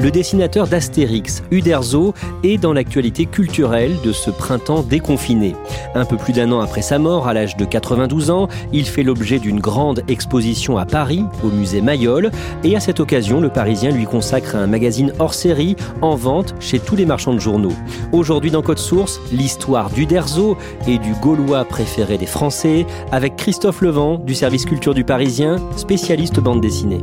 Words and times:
Le 0.00 0.12
dessinateur 0.12 0.68
d'Astérix, 0.68 1.42
Uderzo, 1.50 2.14
est 2.44 2.56
dans 2.56 2.72
l'actualité 2.72 3.26
culturelle 3.26 3.96
de 4.04 4.12
ce 4.12 4.30
printemps 4.30 4.82
déconfiné. 4.82 5.56
Un 5.96 6.04
peu 6.04 6.16
plus 6.16 6.32
d'un 6.32 6.52
an 6.52 6.60
après 6.60 6.82
sa 6.82 7.00
mort, 7.00 7.26
à 7.26 7.34
l'âge 7.34 7.56
de 7.56 7.64
92 7.64 8.30
ans, 8.30 8.46
il 8.72 8.86
fait 8.86 9.02
l'objet 9.02 9.40
d'une 9.40 9.58
grande 9.58 10.04
exposition 10.06 10.78
à 10.78 10.86
Paris, 10.86 11.24
au 11.42 11.48
musée 11.48 11.80
Mayol, 11.80 12.30
et 12.62 12.76
à 12.76 12.80
cette 12.80 13.00
occasion, 13.00 13.40
le 13.40 13.48
Parisien 13.48 13.90
lui 13.90 14.04
consacre 14.04 14.54
un 14.54 14.68
magazine 14.68 15.12
hors 15.18 15.34
série 15.34 15.74
en 16.00 16.14
vente 16.14 16.54
chez 16.60 16.78
tous 16.78 16.94
les 16.94 17.06
marchands 17.06 17.34
de 17.34 17.40
journaux. 17.40 17.74
Aujourd'hui 18.12 18.52
dans 18.52 18.62
Code 18.62 18.78
Source, 18.78 19.20
l'histoire 19.32 19.90
d'Uderzo 19.90 20.56
et 20.86 20.98
du 20.98 21.12
Gaulois 21.14 21.64
préféré 21.64 22.18
des 22.18 22.26
Français, 22.26 22.86
avec 23.10 23.34
Christophe 23.34 23.80
Levent 23.80 24.18
du 24.18 24.36
service 24.36 24.64
culture 24.64 24.94
du 24.94 25.02
Parisien, 25.02 25.56
spécialiste 25.76 26.38
bande 26.38 26.60
dessinée. 26.60 27.00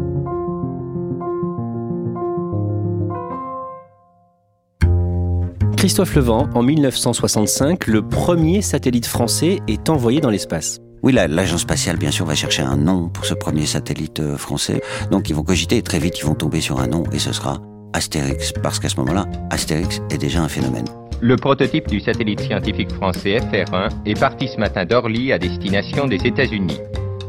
Christophe 5.76 6.16
Levent, 6.16 6.48
en 6.56 6.64
1965, 6.64 7.88
le 7.88 8.02
premier 8.02 8.62
satellite 8.62 9.06
français 9.06 9.60
est 9.68 9.90
envoyé 9.90 10.22
dans 10.22 10.30
l'espace. 10.30 10.80
Oui, 11.04 11.12
l'agence 11.12 11.62
spatiale, 11.62 11.98
bien 11.98 12.12
sûr, 12.12 12.26
va 12.26 12.34
chercher 12.34 12.64
un 12.64 12.78
nom 12.78 13.10
pour 13.10 13.26
ce 13.26 13.34
premier 13.34 13.66
satellite 13.66 14.20
euh, 14.20 14.38
français. 14.38 14.82
Donc, 15.12 15.30
ils 15.30 15.36
vont 15.36 15.44
cogiter 15.44 15.78
et 15.78 15.82
très 15.82 16.00
vite, 16.00 16.18
ils 16.20 16.26
vont 16.26 16.34
tomber 16.34 16.62
sur 16.62 16.80
un 16.80 16.88
nom 16.88 17.04
et 17.12 17.20
ce 17.20 17.34
sera 17.34 17.62
Astérix. 17.94 18.54
Parce 18.64 18.80
qu'à 18.80 18.90
ce 18.90 18.96
moment-là, 18.98 19.26
Astérix 19.52 20.02
est 20.10 20.18
déjà 20.18 20.42
un 20.42 20.48
phénomène. 20.48 20.86
Le 21.22 21.36
prototype 21.36 21.88
du 21.88 22.00
satellite 22.00 22.40
scientifique 22.40 22.92
français 22.92 23.40
FR1 23.40 23.90
est 24.06 24.20
parti 24.20 24.48
ce 24.48 24.58
matin 24.58 24.86
d'Orly 24.86 25.32
à 25.32 25.38
destination 25.38 26.08
des 26.08 26.26
États-Unis. 26.26 26.80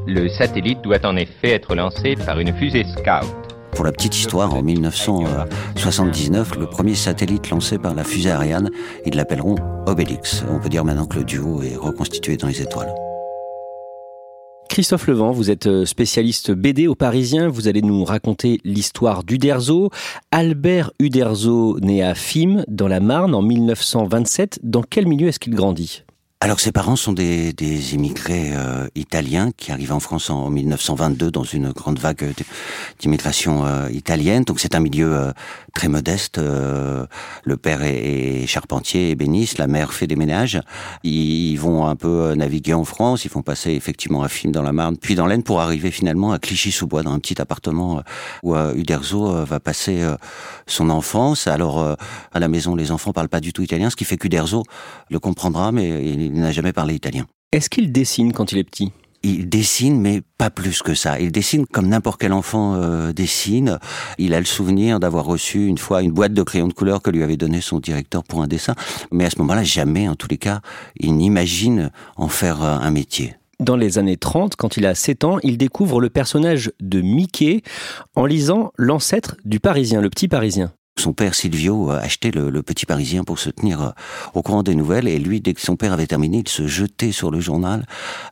Le 0.06 0.28
satellite 0.28 0.82
doit 0.82 1.04
en 1.04 1.16
effet 1.16 1.50
être 1.50 1.74
lancé 1.74 2.14
par 2.14 2.38
une 2.38 2.54
fusée 2.56 2.84
Scout. 2.84 3.45
Pour 3.76 3.84
la 3.84 3.92
petite 3.92 4.16
histoire, 4.16 4.54
en 4.54 4.62
1979, 4.62 6.56
le 6.58 6.66
premier 6.66 6.94
satellite 6.94 7.50
lancé 7.50 7.76
par 7.76 7.94
la 7.94 8.04
fusée 8.04 8.30
Ariane, 8.30 8.70
ils 9.04 9.14
l'appelleront 9.14 9.56
Obélix. 9.86 10.44
On 10.50 10.58
peut 10.58 10.70
dire 10.70 10.82
maintenant 10.82 11.04
que 11.04 11.18
le 11.18 11.24
duo 11.24 11.60
est 11.60 11.76
reconstitué 11.76 12.38
dans 12.38 12.48
les 12.48 12.62
étoiles. 12.62 12.94
Christophe 14.70 15.06
Levent, 15.08 15.30
vous 15.30 15.50
êtes 15.50 15.66
euh, 15.66 15.84
spécialiste 15.84 16.52
BD 16.52 16.86
au 16.86 16.94
Parisien. 16.94 17.48
Vous 17.48 17.68
allez 17.68 17.82
nous 17.82 18.02
raconter 18.02 18.60
l'histoire 18.64 19.24
d'Uderzo. 19.24 19.90
Albert 20.30 20.90
Uderzo, 20.98 21.78
né 21.80 22.02
à 22.02 22.14
Fimes, 22.14 22.64
dans 22.68 22.88
la 22.88 23.00
Marne, 23.00 23.34
en 23.34 23.42
1927. 23.42 24.60
Dans 24.62 24.82
quel 24.82 25.06
milieu 25.06 25.28
est-ce 25.28 25.38
qu'il 25.38 25.54
grandit? 25.54 26.05
Alors 26.42 26.60
ses 26.60 26.70
parents 26.70 26.96
sont 26.96 27.14
des, 27.14 27.54
des 27.54 27.94
immigrés 27.94 28.50
euh, 28.52 28.88
italiens 28.94 29.52
qui 29.56 29.72
arrivent 29.72 29.94
en 29.94 30.00
France 30.00 30.28
en 30.28 30.50
1922 30.50 31.30
dans 31.30 31.44
une 31.44 31.70
grande 31.70 31.98
vague 31.98 32.34
d'immigration 32.98 33.64
euh, 33.64 33.88
italienne. 33.90 34.44
Donc 34.44 34.60
c'est 34.60 34.74
un 34.74 34.80
milieu 34.80 35.14
euh, 35.14 35.32
très 35.74 35.88
modeste. 35.88 36.38
le 36.38 37.56
père 37.56 37.82
est, 37.82 38.46
charpentier, 38.46 39.10
ébéniste, 39.10 39.56
la 39.56 39.66
mère 39.66 39.94
fait 39.94 40.06
des 40.06 40.14
ménages. 40.14 40.60
Ils 41.04 41.56
vont 41.56 41.86
un 41.86 41.96
peu 41.96 42.34
naviguer 42.34 42.74
en 42.74 42.84
France, 42.84 43.24
ils 43.24 43.30
font 43.30 43.42
passer 43.42 43.70
effectivement 43.70 44.22
à 44.22 44.28
Film 44.28 44.52
dans 44.52 44.62
la 44.62 44.72
Marne, 44.72 44.98
puis 44.98 45.14
dans 45.14 45.26
l'Aisne 45.26 45.42
pour 45.42 45.62
arriver 45.62 45.90
finalement 45.90 46.32
à 46.32 46.38
Clichy-sous-Bois 46.38 47.02
dans 47.02 47.12
un 47.12 47.18
petit 47.18 47.40
appartement 47.40 48.02
où 48.42 48.54
Uderzo 48.56 49.44
va 49.44 49.58
passer 49.58 50.02
son 50.66 50.90
enfance. 50.90 51.46
Alors 51.46 51.96
à 52.32 52.40
la 52.40 52.48
maison 52.48 52.74
les 52.74 52.90
enfants 52.90 53.12
parlent 53.12 53.28
pas 53.28 53.40
du 53.40 53.52
tout 53.52 53.62
italien, 53.62 53.90
ce 53.90 53.96
qui 53.96 54.04
fait 54.04 54.18
qu'Uderzo 54.18 54.64
le 55.10 55.18
comprendra, 55.18 55.72
mais 55.72 56.04
il 56.04 56.25
n'a 56.32 56.52
jamais 56.52 56.72
parlé 56.72 56.94
italien. 56.94 57.26
Est-ce 57.52 57.70
qu'il 57.70 57.92
dessine 57.92 58.32
quand 58.32 58.52
il 58.52 58.58
est 58.58 58.64
petit? 58.64 58.92
Il 59.22 59.48
dessine, 59.48 60.00
mais 60.00 60.22
pas 60.38 60.50
plus 60.50 60.82
que 60.82 60.94
ça. 60.94 61.18
Il 61.18 61.32
dessine 61.32 61.66
comme 61.66 61.88
n'importe 61.88 62.20
quel 62.20 62.32
enfant 62.32 62.74
euh, 62.74 63.12
dessine. 63.12 63.78
Il 64.18 64.34
a 64.34 64.38
le 64.38 64.46
souvenir 64.46 65.00
d'avoir 65.00 65.24
reçu 65.24 65.66
une 65.66 65.78
fois 65.78 66.02
une 66.02 66.12
boîte 66.12 66.32
de 66.32 66.42
crayons 66.42 66.68
de 66.68 66.72
couleur 66.72 67.02
que 67.02 67.10
lui 67.10 67.22
avait 67.22 67.36
donné 67.36 67.60
son 67.60 67.78
directeur 67.78 68.22
pour 68.22 68.42
un 68.42 68.46
dessin. 68.46 68.74
Mais 69.10 69.24
à 69.24 69.30
ce 69.30 69.38
moment-là, 69.38 69.64
jamais, 69.64 70.08
en 70.08 70.14
tous 70.14 70.28
les 70.28 70.38
cas, 70.38 70.60
il 71.00 71.16
n'imagine 71.16 71.90
en 72.16 72.28
faire 72.28 72.62
euh, 72.62 72.76
un 72.78 72.90
métier. 72.90 73.34
Dans 73.58 73.76
les 73.76 73.98
années 73.98 74.18
30, 74.18 74.54
quand 74.54 74.76
il 74.76 74.86
a 74.86 74.94
7 74.94 75.24
ans, 75.24 75.38
il 75.42 75.56
découvre 75.56 76.00
le 76.00 76.10
personnage 76.10 76.70
de 76.80 77.00
Mickey 77.00 77.62
en 78.14 78.26
lisant 78.26 78.72
l'ancêtre 78.76 79.36
du 79.46 79.60
Parisien, 79.60 80.02
le 80.02 80.10
petit 80.10 80.28
Parisien. 80.28 80.72
Son 80.98 81.12
père 81.12 81.34
Silvio 81.34 81.90
achetait 81.90 82.30
le, 82.30 82.48
le, 82.48 82.62
Petit 82.62 82.86
Parisien 82.86 83.22
pour 83.22 83.38
se 83.38 83.50
tenir 83.50 83.82
euh, 83.82 83.90
au 84.32 84.42
courant 84.42 84.62
des 84.62 84.74
nouvelles. 84.74 85.08
Et 85.08 85.18
lui, 85.18 85.42
dès 85.42 85.52
que 85.52 85.60
son 85.60 85.76
père 85.76 85.92
avait 85.92 86.06
terminé, 86.06 86.38
il 86.38 86.48
se 86.48 86.66
jetait 86.66 87.12
sur 87.12 87.30
le 87.30 87.38
journal 87.38 87.84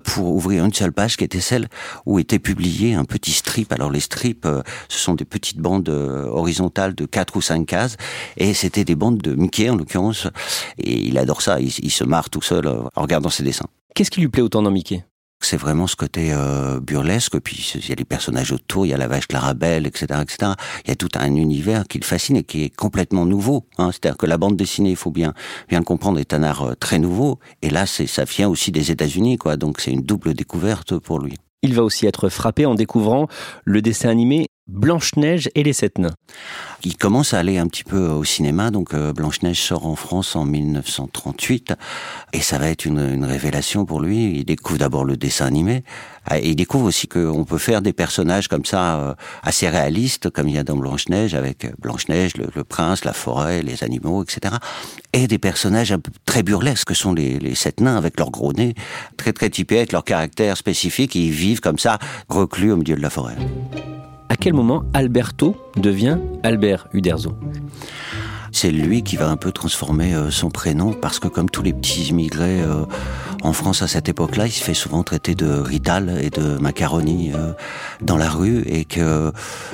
pour 0.03 0.35
ouvrir 0.35 0.65
une 0.65 0.73
seule 0.73 0.93
page 0.93 1.17
qui 1.19 1.25
était 1.25 1.41
celle 1.41 1.69
où 2.07 2.19
était 2.19 2.39
publié 2.39 2.95
un 2.95 3.05
petit 3.05 3.33
strip. 3.33 3.71
Alors 3.73 3.91
les 3.91 4.01
strips, 4.01 4.47
euh, 4.47 4.63
ce 4.89 4.99
sont 4.99 5.15
des 5.15 5.27
petites 5.27 5.59
bandes 5.59 5.89
euh, 5.91 6.27
horizontales 6.27 6.95
de 6.95 7.05
quatre 7.05 7.37
ou 7.37 7.43
cinq 7.43 7.67
cases. 7.67 7.97
Et 8.39 8.55
c'était 8.55 8.85
des 8.85 8.95
bandes 8.95 9.19
de 9.19 9.35
Mickey 9.35 9.69
en 9.69 9.77
l'occurrence. 9.77 10.27
Et 10.79 11.07
il 11.07 11.19
adore 11.19 11.43
ça, 11.43 11.61
il 11.61 11.91
se 11.91 12.05
marre 12.05 12.31
tout 12.31 12.43
seul 12.43 12.67
en 12.67 13.03
regardant 13.03 13.31
ses 13.31 13.43
dessins. 13.43 13.67
Qu'est-ce 13.95 14.11
qui 14.11 14.21
lui 14.21 14.29
plaît 14.29 14.43
autant 14.43 14.63
dans 14.63 14.71
Mickey? 14.71 15.05
C'est 15.45 15.57
vraiment 15.57 15.87
ce 15.87 15.97
côté 15.97 16.33
euh, 16.33 16.81
burlesque. 16.81 17.39
Puis 17.39 17.75
il 17.75 17.89
y 17.89 17.93
a 17.93 17.95
les 17.95 18.05
personnages 18.05 18.53
autour, 18.53 18.87
il 18.87 18.91
y 18.91 18.95
a 18.95 18.97
la 18.97 19.09
vache 19.09 19.27
Clarabelle, 19.27 19.87
etc., 19.87 20.21
etc. 20.23 20.53
Il 20.85 20.89
y 20.89 20.93
a 20.93 20.97
tout 20.97 21.09
un 21.15 21.35
univers 21.35 21.85
qui 21.87 21.99
le 21.99 22.05
fascine 22.05 22.37
et 22.37 22.45
qui 22.45 22.65
est 22.65 22.75
complètement 22.75 23.27
nouveau. 23.27 23.67
Hein. 23.79 23.91
C'est-à-dire 23.93 24.17
que 24.17 24.27
la 24.27 24.39
bande 24.39 24.57
dessinée, 24.57 24.91
il 24.91 24.97
faut 24.97 25.11
bien 25.11 25.35
bien 25.69 25.79
le 25.79 25.85
comprendre, 25.85 26.19
est 26.19 26.35
un 26.35 26.43
art 26.43 26.63
euh, 26.63 26.75
très 26.75 26.99
nouveau. 26.99 27.39
Et 27.63 27.71
là, 27.71 27.87
c'est 27.87 28.07
ça 28.07 28.25
vient 28.25 28.49
aussi 28.49 28.73
des 28.73 28.91
États-Unis, 28.91 29.39
quoi. 29.39 29.57
Donc 29.57 29.81
c'est 29.81 29.93
une 29.93 30.03
double 30.03 30.35
découverte 30.35 30.99
pour 30.99 31.21
lui. 31.21 31.35
Il 31.63 31.75
va 31.75 31.83
aussi 31.83 32.07
être 32.07 32.29
frappé 32.29 32.67
en 32.67 32.75
découvrant 32.75 33.27
le 33.65 33.81
dessin 33.81 34.11
animé 34.11 34.47
Blanche-Neige 34.67 35.51
et 35.55 35.63
les 35.63 35.75
Sept 35.75 35.99
Nains. 35.99 36.15
Il 36.85 36.97
commence 36.97 37.35
à 37.35 37.39
aller 37.39 37.59
un 37.59 37.67
petit 37.67 37.85
peu 37.85 38.09
au 38.09 38.25
cinéma, 38.25 38.71
donc 38.71 38.95
euh, 38.95 39.13
Blanche-Neige 39.13 39.61
sort 39.61 39.87
en 39.87 39.95
France 39.95 40.37
en 40.37 40.47
1938, 40.47 41.75
et 42.33 42.41
ça 42.41 42.59
va 42.59 42.69
être 42.69 42.87
une, 42.87 43.25
révélation 43.25 43.85
pour 43.85 44.01
lui. 44.01 44.39
Il 44.39 44.45
découvre 44.45 44.79
d'abord 44.79 45.05
le 45.05 45.19
dessin 45.19 45.47
animé, 45.47 45.85
ah, 46.25 46.39
et 46.39 46.51
il 46.51 46.57
découvre 46.57 46.87
aussi 46.87 47.09
qu'on 47.09 47.45
peut 47.45 47.59
faire 47.59 47.83
des 47.83 47.93
personnages 47.93 48.49
comme 48.49 48.65
ça, 48.65 49.01
euh, 49.01 49.15
assez 49.43 49.69
réalistes, 49.69 50.31
comme 50.31 50.49
il 50.49 50.55
y 50.55 50.59
a 50.59 50.65
dans 50.65 50.77
Blanche-Neige, 50.77 51.35
avec 51.35 51.67
Blanche-Neige, 51.79 52.33
le, 52.37 52.65
prince, 52.65 53.05
la 53.05 53.13
forêt, 53.13 53.63
les 53.63 53.85
animaux, 53.85 54.23
etc. 54.23 54.55
Et 55.13 55.27
des 55.27 55.39
personnages 55.39 55.93
un 55.93 55.99
peu 55.99 56.11
très 56.25 56.43
burlesques, 56.43 56.89
que 56.89 56.95
sont 56.95 57.13
les, 57.13 57.39
les 57.39 57.55
Sept 57.55 57.81
Nains, 57.81 57.97
avec 57.97 58.19
leur 58.19 58.31
gros 58.31 58.55
nez, 58.55 58.75
très 59.19 59.35
très 59.35 59.51
typés, 59.51 59.79
avec 59.79 59.93
leur 59.93 60.05
caractère 60.05 60.57
spécifique, 60.57 61.15
ils 61.15 61.31
vivent 61.31 61.61
comme 61.61 61.79
ça, 61.79 61.99
reclus 62.31 62.73
au 62.73 62.77
milieu 62.77 62.97
de 62.97 63.03
la 63.03 63.11
forêt 63.11 63.37
à 64.29 64.37
quel 64.37 64.55
moment 64.55 64.85
Alberto 64.93 65.57
devient 65.77 66.19
Albert 66.43 66.89
Uderzo? 66.93 67.37
C'est 68.55 68.71
lui 68.71 69.03
qui 69.03 69.17
va 69.17 69.29
un 69.29 69.37
peu 69.37 69.51
transformer 69.51 70.15
euh, 70.15 70.31
son 70.31 70.49
prénom 70.49 70.93
parce 70.93 71.19
que 71.19 71.27
comme 71.27 71.51
tous 71.51 71.63
les 71.63 71.73
petits 71.73 72.05
immigrés 72.05 72.61
euh, 72.63 72.85
en 73.43 73.53
France 73.53 73.83
à 73.83 73.89
cette 73.89 74.09
époque-là, 74.09 74.47
il 74.47 74.53
se 74.53 74.63
fait 74.63 74.75
souvent 74.75 75.03
traiter 75.03 75.35
de 75.35 75.47
Rital 75.47 76.21
et 76.23 76.31
de 76.31 76.57
macaroni 76.59 77.33
euh, 77.35 77.53
dans 78.01 78.17
la 78.17 78.29
rue 78.29 78.63
et 78.67 78.85
que 78.85 79.33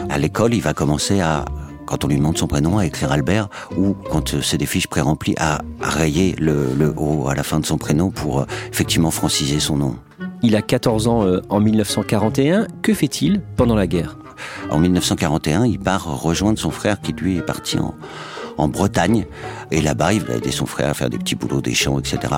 à 0.08 0.16
l'école, 0.16 0.54
il 0.54 0.62
va 0.62 0.72
commencer 0.72 1.20
à 1.20 1.44
quand 1.84 2.04
on 2.04 2.08
lui 2.08 2.16
demande 2.16 2.38
son 2.38 2.46
prénom, 2.46 2.78
à 2.78 2.86
écrire 2.86 3.12
Albert, 3.12 3.48
ou 3.76 3.94
quand 3.94 4.40
c'est 4.40 4.56
des 4.56 4.66
fiches 4.66 4.86
pré-remplies, 4.86 5.34
à, 5.38 5.60
rayer 5.80 6.36
le, 6.38 6.72
le 6.72 6.94
O 6.96 7.28
à 7.28 7.34
la 7.34 7.42
fin 7.42 7.58
de 7.58 7.66
son 7.66 7.78
prénom 7.78 8.10
pour 8.10 8.46
effectivement 8.72 9.10
franciser 9.10 9.58
son 9.58 9.76
nom. 9.76 9.96
Il 10.42 10.54
a 10.54 10.62
14 10.62 11.08
ans 11.08 11.26
en 11.48 11.60
1941. 11.60 12.68
Que 12.80 12.94
fait-il 12.94 13.42
pendant 13.56 13.74
la 13.74 13.88
guerre? 13.88 14.19
En 14.70 14.78
1941, 14.78 15.66
il 15.66 15.78
part 15.78 16.04
rejoindre 16.22 16.58
son 16.58 16.70
frère 16.70 17.00
qui 17.00 17.12
lui 17.12 17.38
est 17.38 17.42
parti 17.42 17.78
en, 17.78 17.94
en 18.60 18.68
Bretagne. 18.68 19.26
Et 19.70 19.80
là-bas, 19.80 20.12
il 20.12 20.24
va 20.24 20.36
aider 20.36 20.52
son 20.52 20.66
frère 20.66 20.90
à 20.90 20.94
faire 20.94 21.10
des 21.10 21.18
petits 21.18 21.34
boulots, 21.34 21.60
des 21.60 21.74
champs, 21.74 21.98
etc. 21.98 22.34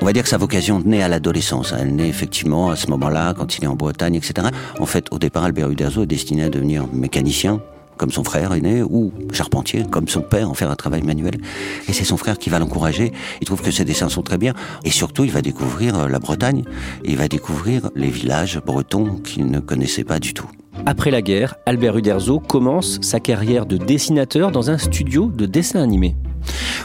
On 0.00 0.04
va 0.04 0.12
dire 0.12 0.22
que 0.22 0.28
sa 0.28 0.38
vocation 0.38 0.80
naît 0.84 1.02
à 1.02 1.08
l'adolescence. 1.08 1.74
Elle 1.78 1.94
naît 1.96 2.08
effectivement 2.08 2.70
à 2.70 2.76
ce 2.76 2.88
moment-là, 2.88 3.34
quand 3.34 3.56
il 3.58 3.64
est 3.64 3.68
en 3.68 3.76
Bretagne, 3.76 4.14
etc. 4.14 4.48
En 4.78 4.86
fait, 4.86 5.06
au 5.10 5.18
départ, 5.18 5.44
Albert 5.44 5.70
Uderzo 5.70 6.02
est 6.02 6.06
destiné 6.06 6.44
à 6.44 6.50
devenir 6.50 6.86
mécanicien, 6.92 7.60
comme 7.96 8.10
son 8.10 8.24
frère 8.24 8.52
aîné, 8.52 8.82
ou 8.82 9.12
charpentier, 9.32 9.84
comme 9.90 10.08
son 10.08 10.22
père, 10.22 10.50
en 10.50 10.54
faire 10.54 10.70
un 10.70 10.76
travail 10.76 11.02
manuel. 11.02 11.40
Et 11.88 11.92
c'est 11.92 12.04
son 12.04 12.16
frère 12.16 12.38
qui 12.38 12.50
va 12.50 12.58
l'encourager. 12.58 13.12
Il 13.40 13.46
trouve 13.46 13.62
que 13.62 13.70
ses 13.70 13.84
dessins 13.84 14.08
sont 14.08 14.22
très 14.22 14.38
bien. 14.38 14.54
Et 14.84 14.90
surtout, 14.90 15.24
il 15.24 15.30
va 15.30 15.42
découvrir 15.42 15.98
euh, 15.98 16.08
la 16.08 16.18
Bretagne. 16.18 16.64
il 17.04 17.16
va 17.16 17.28
découvrir 17.28 17.90
les 17.94 18.08
villages 18.08 18.60
bretons 18.64 19.16
qu'il 19.16 19.46
ne 19.46 19.60
connaissait 19.60 20.04
pas 20.04 20.18
du 20.18 20.34
tout. 20.34 20.50
Après 20.84 21.12
la 21.12 21.22
guerre, 21.22 21.54
Albert 21.64 21.96
Uderzo 21.96 22.40
commence 22.40 22.98
sa 23.02 23.20
carrière 23.20 23.66
de 23.66 23.76
dessinateur 23.76 24.50
dans 24.50 24.70
un 24.70 24.78
studio 24.78 25.26
de 25.26 25.46
dessin 25.46 25.80
animé. 25.80 26.16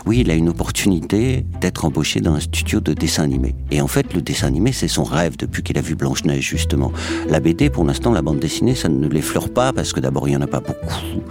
Oui, 0.05 0.19
il 0.19 0.29
a 0.29 0.35
une 0.35 0.49
opportunité 0.49 1.45
d'être 1.61 1.83
embauché 1.83 2.21
dans 2.21 2.35
un 2.35 2.39
studio 2.39 2.79
de 2.79 2.93
dessin 2.93 3.23
animé. 3.23 3.55
Et 3.71 3.81
en 3.81 3.87
fait, 3.87 4.13
le 4.13 4.21
dessin 4.21 4.47
animé, 4.47 4.71
c'est 4.71 4.87
son 4.87 5.03
rêve 5.03 5.35
depuis 5.35 5.63
qu'il 5.63 5.79
a 5.79 5.81
vu 5.81 5.95
Blanche-Neige, 5.95 6.47
justement. 6.47 6.91
La 7.27 7.39
BD, 7.39 7.71
pour 7.71 7.83
l'instant, 7.83 8.11
la 8.11 8.21
bande 8.21 8.39
dessinée, 8.39 8.75
ça 8.75 8.87
ne 8.87 9.07
l'effleure 9.07 9.49
pas 9.49 9.73
parce 9.73 9.93
que 9.93 9.99
d'abord, 9.99 10.27
il 10.27 10.31
n'y 10.31 10.37
en 10.37 10.41
a 10.41 10.47
pas 10.47 10.59
beaucoup 10.59 11.23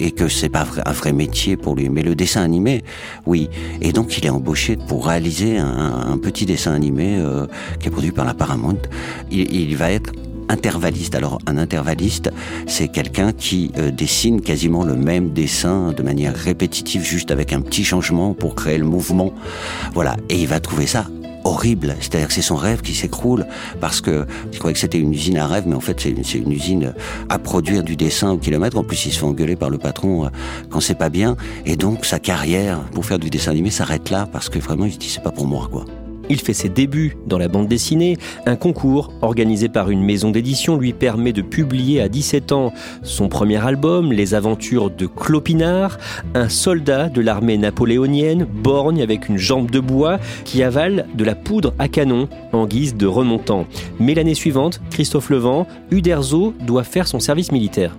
et 0.00 0.10
que 0.10 0.28
c'est 0.28 0.48
pas 0.48 0.66
un 0.84 0.92
vrai 0.92 1.12
métier 1.12 1.58
pour 1.58 1.76
lui. 1.76 1.90
Mais 1.90 2.02
le 2.02 2.14
dessin 2.14 2.42
animé, 2.42 2.84
oui. 3.26 3.50
Et 3.82 3.92
donc, 3.92 4.16
il 4.16 4.24
est 4.24 4.30
embauché 4.30 4.76
pour 4.76 5.06
réaliser 5.06 5.58
un, 5.58 6.18
petit 6.22 6.46
dessin 6.46 6.72
animé 6.72 7.18
euh, 7.18 7.46
qui 7.78 7.88
est 7.88 7.90
produit 7.90 8.12
par 8.12 8.24
la 8.24 8.32
Paramount. 8.32 8.78
Il, 9.30 9.54
il 9.54 9.76
va 9.76 9.90
être 9.90 10.10
intervalliste. 10.48 11.14
Alors 11.14 11.38
un 11.46 11.58
intervalliste, 11.58 12.30
c'est 12.66 12.88
quelqu'un 12.88 13.32
qui 13.32 13.72
euh, 13.78 13.90
dessine 13.90 14.40
quasiment 14.40 14.84
le 14.84 14.94
même 14.94 15.32
dessin 15.32 15.92
de 15.92 16.02
manière 16.02 16.34
répétitive, 16.34 17.02
juste 17.02 17.30
avec 17.30 17.52
un 17.52 17.60
petit 17.60 17.84
changement 17.84 18.34
pour 18.34 18.54
créer 18.54 18.78
le 18.78 18.84
mouvement. 18.84 19.32
Voilà, 19.94 20.16
et 20.28 20.40
il 20.40 20.48
va 20.48 20.60
trouver 20.60 20.86
ça 20.86 21.06
horrible. 21.44 21.94
C'est-à-dire 22.00 22.28
que 22.28 22.34
c'est 22.34 22.42
son 22.42 22.56
rêve 22.56 22.80
qui 22.80 22.94
s'écroule 22.94 23.46
parce 23.80 24.00
que 24.00 24.26
il 24.52 24.58
croyait 24.58 24.74
que 24.74 24.80
c'était 24.80 24.98
une 24.98 25.12
usine 25.12 25.38
à 25.38 25.46
rêve, 25.46 25.64
mais 25.66 25.74
en 25.74 25.80
fait 25.80 26.00
c'est 26.00 26.10
une, 26.10 26.52
usine 26.52 26.94
à 27.28 27.38
produire 27.38 27.82
du 27.82 27.96
dessin 27.96 28.30
au 28.30 28.38
kilomètre. 28.38 28.78
En 28.78 28.84
plus, 28.84 29.06
il 29.06 29.12
se 29.12 29.18
fait 29.18 29.26
engueuler 29.26 29.56
par 29.56 29.70
le 29.70 29.78
patron 29.78 30.26
euh, 30.26 30.28
quand 30.70 30.80
c'est 30.80 30.94
pas 30.94 31.10
bien, 31.10 31.36
et 31.66 31.76
donc 31.76 32.04
sa 32.04 32.18
carrière 32.18 32.80
pour 32.92 33.04
faire 33.04 33.18
du 33.18 33.30
dessin 33.30 33.52
animé 33.52 33.70
s'arrête 33.70 34.10
là 34.10 34.26
parce 34.32 34.48
que 34.48 34.58
vraiment 34.58 34.86
il 34.86 34.92
se 34.92 34.98
dit 34.98 35.08
c'est 35.08 35.22
pas 35.22 35.32
pour 35.32 35.46
moi 35.46 35.68
quoi. 35.70 35.84
Il 36.30 36.40
fait 36.40 36.54
ses 36.54 36.68
débuts 36.68 37.16
dans 37.26 37.38
la 37.38 37.48
bande 37.48 37.68
dessinée. 37.68 38.16
Un 38.46 38.56
concours 38.56 39.12
organisé 39.22 39.68
par 39.68 39.90
une 39.90 40.02
maison 40.02 40.30
d'édition 40.30 40.76
lui 40.76 40.92
permet 40.92 41.32
de 41.32 41.42
publier 41.42 42.00
à 42.00 42.08
17 42.08 42.52
ans 42.52 42.72
son 43.02 43.28
premier 43.28 43.64
album, 43.64 44.12
Les 44.12 44.34
aventures 44.34 44.90
de 44.90 45.06
Clopinard, 45.06 45.98
un 46.34 46.48
soldat 46.48 47.08
de 47.08 47.20
l'armée 47.20 47.58
napoléonienne, 47.58 48.44
borgne 48.44 49.02
avec 49.02 49.28
une 49.28 49.38
jambe 49.38 49.70
de 49.70 49.80
bois, 49.80 50.18
qui 50.44 50.62
avale 50.62 51.06
de 51.14 51.24
la 51.24 51.34
poudre 51.34 51.74
à 51.78 51.88
canon 51.88 52.28
en 52.52 52.66
guise 52.66 52.96
de 52.96 53.06
remontant. 53.06 53.66
Mais 53.98 54.14
l'année 54.14 54.34
suivante, 54.34 54.80
Christophe 54.90 55.30
Levent, 55.30 55.66
Uderzo 55.90 56.54
doit 56.66 56.84
faire 56.84 57.06
son 57.06 57.20
service 57.20 57.52
militaire. 57.52 57.96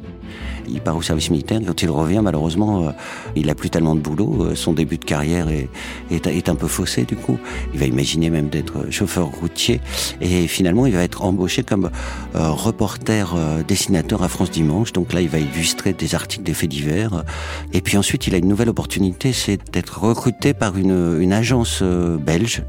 Il 0.67 0.81
part 0.81 0.95
au 0.97 1.01
service 1.01 1.29
militaire. 1.29 1.59
Quand 1.65 1.81
il 1.81 1.89
revient, 1.89 2.21
malheureusement, 2.23 2.87
euh, 2.87 2.91
il 3.35 3.47
n'a 3.47 3.55
plus 3.55 3.69
tellement 3.69 3.95
de 3.95 3.99
boulot. 3.99 4.43
Euh, 4.43 4.55
son 4.55 4.73
début 4.73 4.97
de 4.97 5.05
carrière 5.05 5.47
est, 5.49 6.49
un 6.49 6.55
peu 6.55 6.67
faussé, 6.67 7.03
du 7.03 7.15
coup. 7.15 7.39
Il 7.73 7.79
va 7.79 7.85
imaginer 7.85 8.29
même 8.29 8.49
d'être 8.49 8.91
chauffeur 8.91 9.27
routier. 9.27 9.81
Et 10.21 10.47
finalement, 10.47 10.85
il 10.85 10.93
va 10.93 11.03
être 11.03 11.23
embauché 11.23 11.63
comme 11.63 11.89
euh, 12.35 12.49
reporter 12.49 13.35
dessinateur 13.67 14.23
à 14.23 14.27
France 14.27 14.51
Dimanche. 14.51 14.93
Donc 14.93 15.13
là, 15.13 15.21
il 15.21 15.29
va 15.29 15.39
illustrer 15.39 15.93
des 15.93 16.15
articles 16.15 16.43
des 16.43 16.53
faits 16.53 16.69
divers. 16.69 17.23
Et 17.73 17.81
puis 17.81 17.97
ensuite, 17.97 18.27
il 18.27 18.35
a 18.35 18.37
une 18.37 18.47
nouvelle 18.47 18.69
opportunité, 18.69 19.33
c'est 19.33 19.59
d'être 19.71 19.99
recruté 19.99 20.53
par 20.53 20.77
une, 20.77 21.17
une 21.19 21.33
agence 21.33 21.81
belge 21.83 22.63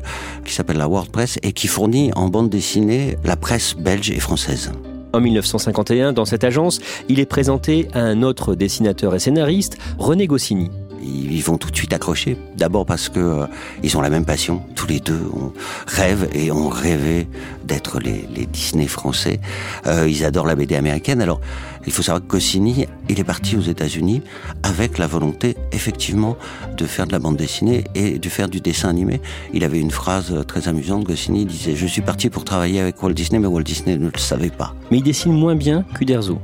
qui 0.45 0.55
s'appelle 0.55 0.79
la 0.79 0.89
WordPress 0.89 1.39
et 1.43 1.53
qui 1.53 1.67
fournit 1.67 2.11
en 2.15 2.29
bande 2.29 2.51
dessinée 2.51 3.17
la 3.25 3.37
presse 3.37 3.75
belge 3.75 4.11
et 4.11 4.21
française. 4.21 4.73
En 5.17 5.21
1951, 5.23 6.13
dans 6.13 6.27
cette 6.27 6.45
agence, 6.45 6.79
il 7.09 7.21
est 7.21 7.27
présenté 7.27 7.89
à 7.95 8.01
un 8.01 8.23
autre 8.23 8.55
dessinateur 8.55 9.15
et 9.15 9.19
scénariste, 9.19 9.79
René 9.97 10.27
Goscinny 10.27 10.71
ils 11.03 11.43
vont 11.43 11.59
tout 11.59 11.71
de 11.71 11.77
suite 11.77 11.93
accrocher. 11.93 12.37
D'abord 12.57 12.87
parce 12.87 13.09
que 13.09 13.21
euh, 13.21 13.47
ils 13.83 13.97
ont 13.97 14.01
la 14.01 14.11
même 14.11 14.25
passion. 14.25 14.63
Tous 14.75 14.87
les 14.87 15.01
deux 15.01 15.21
on 15.33 15.53
rêve 15.87 16.29
et 16.33 16.51
ont 16.51 16.69
rêvé 16.69 17.29
d'être 17.65 18.01
les, 18.01 18.47
Disney 18.47 18.87
français. 18.87 19.41
Euh, 19.87 20.09
ils 20.09 20.25
adorent 20.25 20.47
la 20.47 20.55
BD 20.55 20.75
américaine. 20.75 21.21
Alors, 21.21 21.41
il 21.87 21.93
faut 21.93 22.03
savoir 22.03 22.23
que 22.23 22.29
Goscinny, 22.29 22.87
il 23.09 23.21
est 23.21 23.25
parti 23.25 23.57
aux 23.57 23.61
États-Unis 23.63 24.23
avec 24.63 24.99
la 24.99 25.07
volonté, 25.07 25.57
effectivement, 25.73 26.37
de 26.77 26.85
faire 26.85 27.07
de 27.07 27.13
la 27.13 27.19
bande 27.19 27.37
dessinée 27.37 27.85
et 27.95 28.19
de 28.19 28.29
faire 28.29 28.49
du 28.49 28.61
dessin 28.61 28.89
animé. 28.89 29.21
Il 29.53 29.65
avait 29.65 29.81
une 29.81 29.91
phrase 29.91 30.35
très 30.47 30.69
amusante. 30.69 31.05
Goscinny 31.05 31.45
disait 31.45 31.77
"Je 31.77 31.87
suis 31.87 32.03
parti 32.03 32.29
pour 32.31 32.45
travailler 32.45 32.81
avec 32.81 33.03
Walt 33.03 33.13
Disney, 33.13 33.39
mais 33.39 33.47
Walt 33.47 33.63
Disney 33.63 33.97
ne 33.97 34.11
le 34.11 34.19
savait 34.19 34.51
pas." 34.51 34.75
Mais 34.91 34.99
il 34.99 35.03
dessine 35.03 35.33
moins 35.33 35.55
bien 35.55 35.85
qu'Uderzo. 35.95 36.39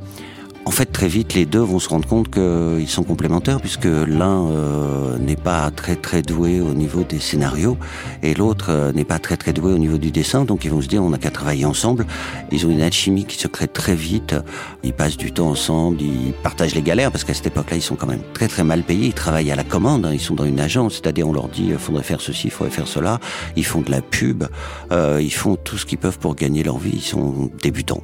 En 0.64 0.70
fait, 0.70 0.86
très 0.86 1.08
vite, 1.08 1.34
les 1.34 1.44
deux 1.44 1.58
vont 1.58 1.80
se 1.80 1.88
rendre 1.88 2.06
compte 2.06 2.30
qu'ils 2.30 2.88
sont 2.88 3.02
complémentaires, 3.02 3.60
puisque 3.60 3.84
l'un 3.84 4.46
euh, 4.46 5.18
n'est 5.18 5.36
pas 5.36 5.70
très 5.72 5.96
très 5.96 6.22
doué 6.22 6.60
au 6.60 6.72
niveau 6.72 7.02
des 7.02 7.18
scénarios, 7.18 7.76
et 8.22 8.32
l'autre 8.32 8.66
euh, 8.70 8.92
n'est 8.92 9.04
pas 9.04 9.18
très 9.18 9.36
très 9.36 9.52
doué 9.52 9.72
au 9.72 9.78
niveau 9.78 9.98
du 9.98 10.12
dessin. 10.12 10.44
Donc 10.44 10.64
ils 10.64 10.70
vont 10.70 10.80
se 10.80 10.86
dire, 10.86 11.02
on 11.02 11.10
n'a 11.10 11.18
qu'à 11.18 11.32
travailler 11.32 11.64
ensemble. 11.64 12.06
Ils 12.52 12.64
ont 12.64 12.70
une 12.70 12.80
alchimie 12.80 13.24
qui 13.24 13.38
se 13.38 13.48
crée 13.48 13.66
très 13.66 13.96
vite. 13.96 14.36
Ils 14.84 14.92
passent 14.92 15.16
du 15.16 15.32
temps 15.32 15.50
ensemble, 15.50 16.00
ils 16.00 16.32
partagent 16.44 16.76
les 16.76 16.82
galères, 16.82 17.10
parce 17.10 17.24
qu'à 17.24 17.34
cette 17.34 17.48
époque-là, 17.48 17.76
ils 17.76 17.82
sont 17.82 17.96
quand 17.96 18.06
même 18.06 18.22
très 18.32 18.46
très 18.46 18.62
mal 18.62 18.84
payés. 18.84 19.08
Ils 19.08 19.14
travaillent 19.14 19.50
à 19.50 19.56
la 19.56 19.64
commande, 19.64 20.06
hein. 20.06 20.12
ils 20.12 20.20
sont 20.20 20.36
dans 20.36 20.44
une 20.44 20.60
agence, 20.60 20.94
c'est-à-dire 20.94 21.26
on 21.26 21.32
leur 21.32 21.48
dit, 21.48 21.66
il 21.70 21.78
faudrait 21.78 22.04
faire 22.04 22.20
ceci, 22.20 22.50
faudrait 22.50 22.72
faire 22.72 22.88
cela. 22.88 23.18
Ils 23.56 23.66
font 23.66 23.80
de 23.80 23.90
la 23.90 24.00
pub, 24.00 24.44
euh, 24.92 25.18
ils 25.20 25.34
font 25.34 25.56
tout 25.56 25.76
ce 25.76 25.86
qu'ils 25.86 25.98
peuvent 25.98 26.20
pour 26.20 26.36
gagner 26.36 26.62
leur 26.62 26.78
vie. 26.78 26.92
Ils 26.94 27.02
sont 27.02 27.50
débutants. 27.60 28.02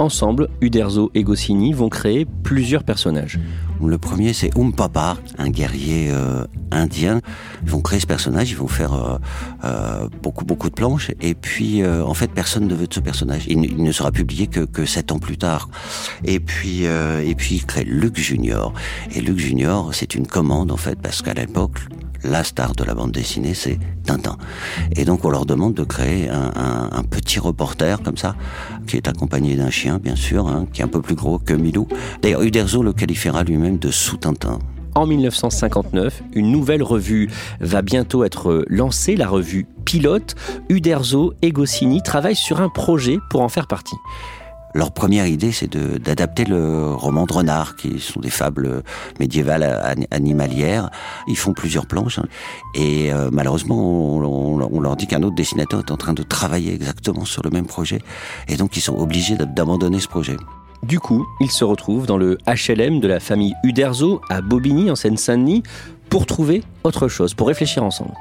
Ensemble, 0.00 0.48
Uderzo 0.62 1.10
et 1.14 1.22
Goscinny 1.22 1.74
vont 1.74 1.90
créer 1.90 2.24
plusieurs 2.24 2.84
personnages. 2.84 3.38
Le 3.84 3.98
premier, 3.98 4.32
c'est 4.32 4.56
Umpapa, 4.56 5.18
un 5.36 5.50
guerrier 5.50 6.08
euh, 6.10 6.44
indien. 6.70 7.20
Ils 7.62 7.70
vont 7.70 7.82
créer 7.82 8.00
ce 8.00 8.06
personnage, 8.06 8.50
ils 8.50 8.56
vont 8.56 8.66
faire 8.66 8.94
euh, 8.94 9.18
euh, 9.64 10.08
beaucoup 10.22 10.46
beaucoup 10.46 10.70
de 10.70 10.74
planches, 10.74 11.10
et 11.20 11.34
puis 11.34 11.84
en 11.86 12.14
fait, 12.14 12.28
personne 12.28 12.66
ne 12.66 12.74
veut 12.74 12.86
de 12.86 12.94
ce 12.94 13.00
personnage. 13.00 13.44
Il, 13.46 13.60
ne 13.60 13.92
sera 13.92 14.10
publié 14.10 14.46
que, 14.46 14.60
que 14.60 14.86
sept 14.86 15.12
ans 15.12 15.18
plus 15.18 15.36
tard. 15.36 15.68
Et 16.24 16.40
puis 16.40 16.84
et 16.84 17.34
puis 17.36 17.56
ils 17.56 17.66
créent 17.66 17.84
Luc 17.84 18.16
Junior. 18.18 18.72
Et 19.14 19.20
Luc 19.20 19.38
Junior, 19.38 19.94
c'est 19.94 20.14
une 20.14 20.26
commande 20.26 20.72
en 20.72 20.78
fait, 20.78 20.98
parce 20.98 21.20
qu'à 21.20 21.34
l'époque, 21.34 21.78
la 22.24 22.44
star 22.44 22.74
de 22.74 22.84
la 22.84 22.94
bande 22.94 23.12
dessinée, 23.12 23.54
c'est 23.54 23.78
Tintin. 24.04 24.36
Et 24.96 25.04
donc 25.04 25.24
on 25.24 25.30
leur 25.30 25.46
demande 25.46 25.74
de 25.74 25.84
créer 25.84 26.28
un, 26.28 27.02
petit 27.08 27.40
reporter 27.40 28.02
comme 28.02 28.16
ça, 28.16 28.36
qui 28.86 28.96
est 28.96 29.08
accompagné 29.08 29.56
d'un 29.56 29.70
chien, 29.70 29.98
bien 29.98 30.16
sûr, 30.16 30.46
hein, 30.46 30.66
qui 30.72 30.80
est 30.80 30.84
un 30.84 30.88
peu 30.88 31.00
plus 31.00 31.14
gros 31.14 31.38
que 31.38 31.54
Milou. 31.54 31.88
D'ailleurs, 32.22 32.42
Uderzo 32.42 32.82
le 32.82 32.92
qualifiera 32.92 33.42
lui-même 33.42 33.78
de 33.78 33.90
sous-Tintin. 33.90 34.58
En 34.94 35.06
1959, 35.06 36.22
une 36.34 36.50
nouvelle 36.50 36.82
revue 36.82 37.30
va 37.60 37.82
bientôt 37.82 38.24
être 38.24 38.64
lancée, 38.68 39.16
la 39.16 39.28
revue 39.28 39.66
Pilote. 39.84 40.34
Uderzo 40.68 41.34
et 41.42 41.52
Goscinny 41.52 42.02
travaillent 42.02 42.36
sur 42.36 42.60
un 42.60 42.68
projet 42.68 43.18
pour 43.30 43.40
en 43.40 43.48
faire 43.48 43.66
partie. 43.66 43.96
Leur 44.74 44.92
première 44.92 45.26
idée, 45.26 45.50
c'est 45.52 45.76
d'adapter 45.76 46.44
le 46.44 46.94
roman 46.94 47.26
de 47.26 47.32
Renard, 47.32 47.76
qui 47.76 47.98
sont 47.98 48.20
des 48.20 48.30
fables 48.30 48.82
médiévales 49.18 50.06
animalières. 50.10 50.90
Ils 51.26 51.36
font 51.36 51.52
plusieurs 51.52 51.86
planches. 51.86 52.18
Hein. 52.18 52.26
Et 52.74 53.12
euh, 53.12 53.30
malheureusement, 53.32 53.76
on, 53.76 54.60
on, 54.60 54.80
leur 54.80 54.96
dit 54.96 55.06
qu'un 55.06 55.22
autre 55.22 55.34
dessinateur 55.34 55.80
est 55.80 55.90
en 55.90 55.96
train 55.96 56.12
de 56.12 56.22
travailler 56.22 56.72
exactement 56.72 57.24
sur 57.24 57.42
le 57.42 57.50
même 57.50 57.66
projet. 57.66 58.00
Et 58.48 58.56
donc, 58.56 58.76
ils 58.76 58.80
sont 58.80 58.96
obligés 58.96 59.36
d'abandonner 59.36 59.98
ce 59.98 60.08
projet. 60.08 60.36
Du 60.82 60.98
coup, 60.98 61.26
ils 61.40 61.50
se 61.50 61.64
retrouvent 61.64 62.06
dans 62.06 62.16
le 62.16 62.38
HLM 62.46 63.00
de 63.00 63.08
la 63.08 63.20
famille 63.20 63.54
Uderzo 63.64 64.22
à 64.30 64.40
Bobigny, 64.40 64.90
en 64.90 64.96
Seine-Saint-Denis. 64.96 65.62
Pour 66.10 66.26
trouver 66.26 66.62
autre 66.82 67.08
chose, 67.08 67.34
pour 67.34 67.48
réfléchir 67.48 67.84
ensemble. 67.84 68.12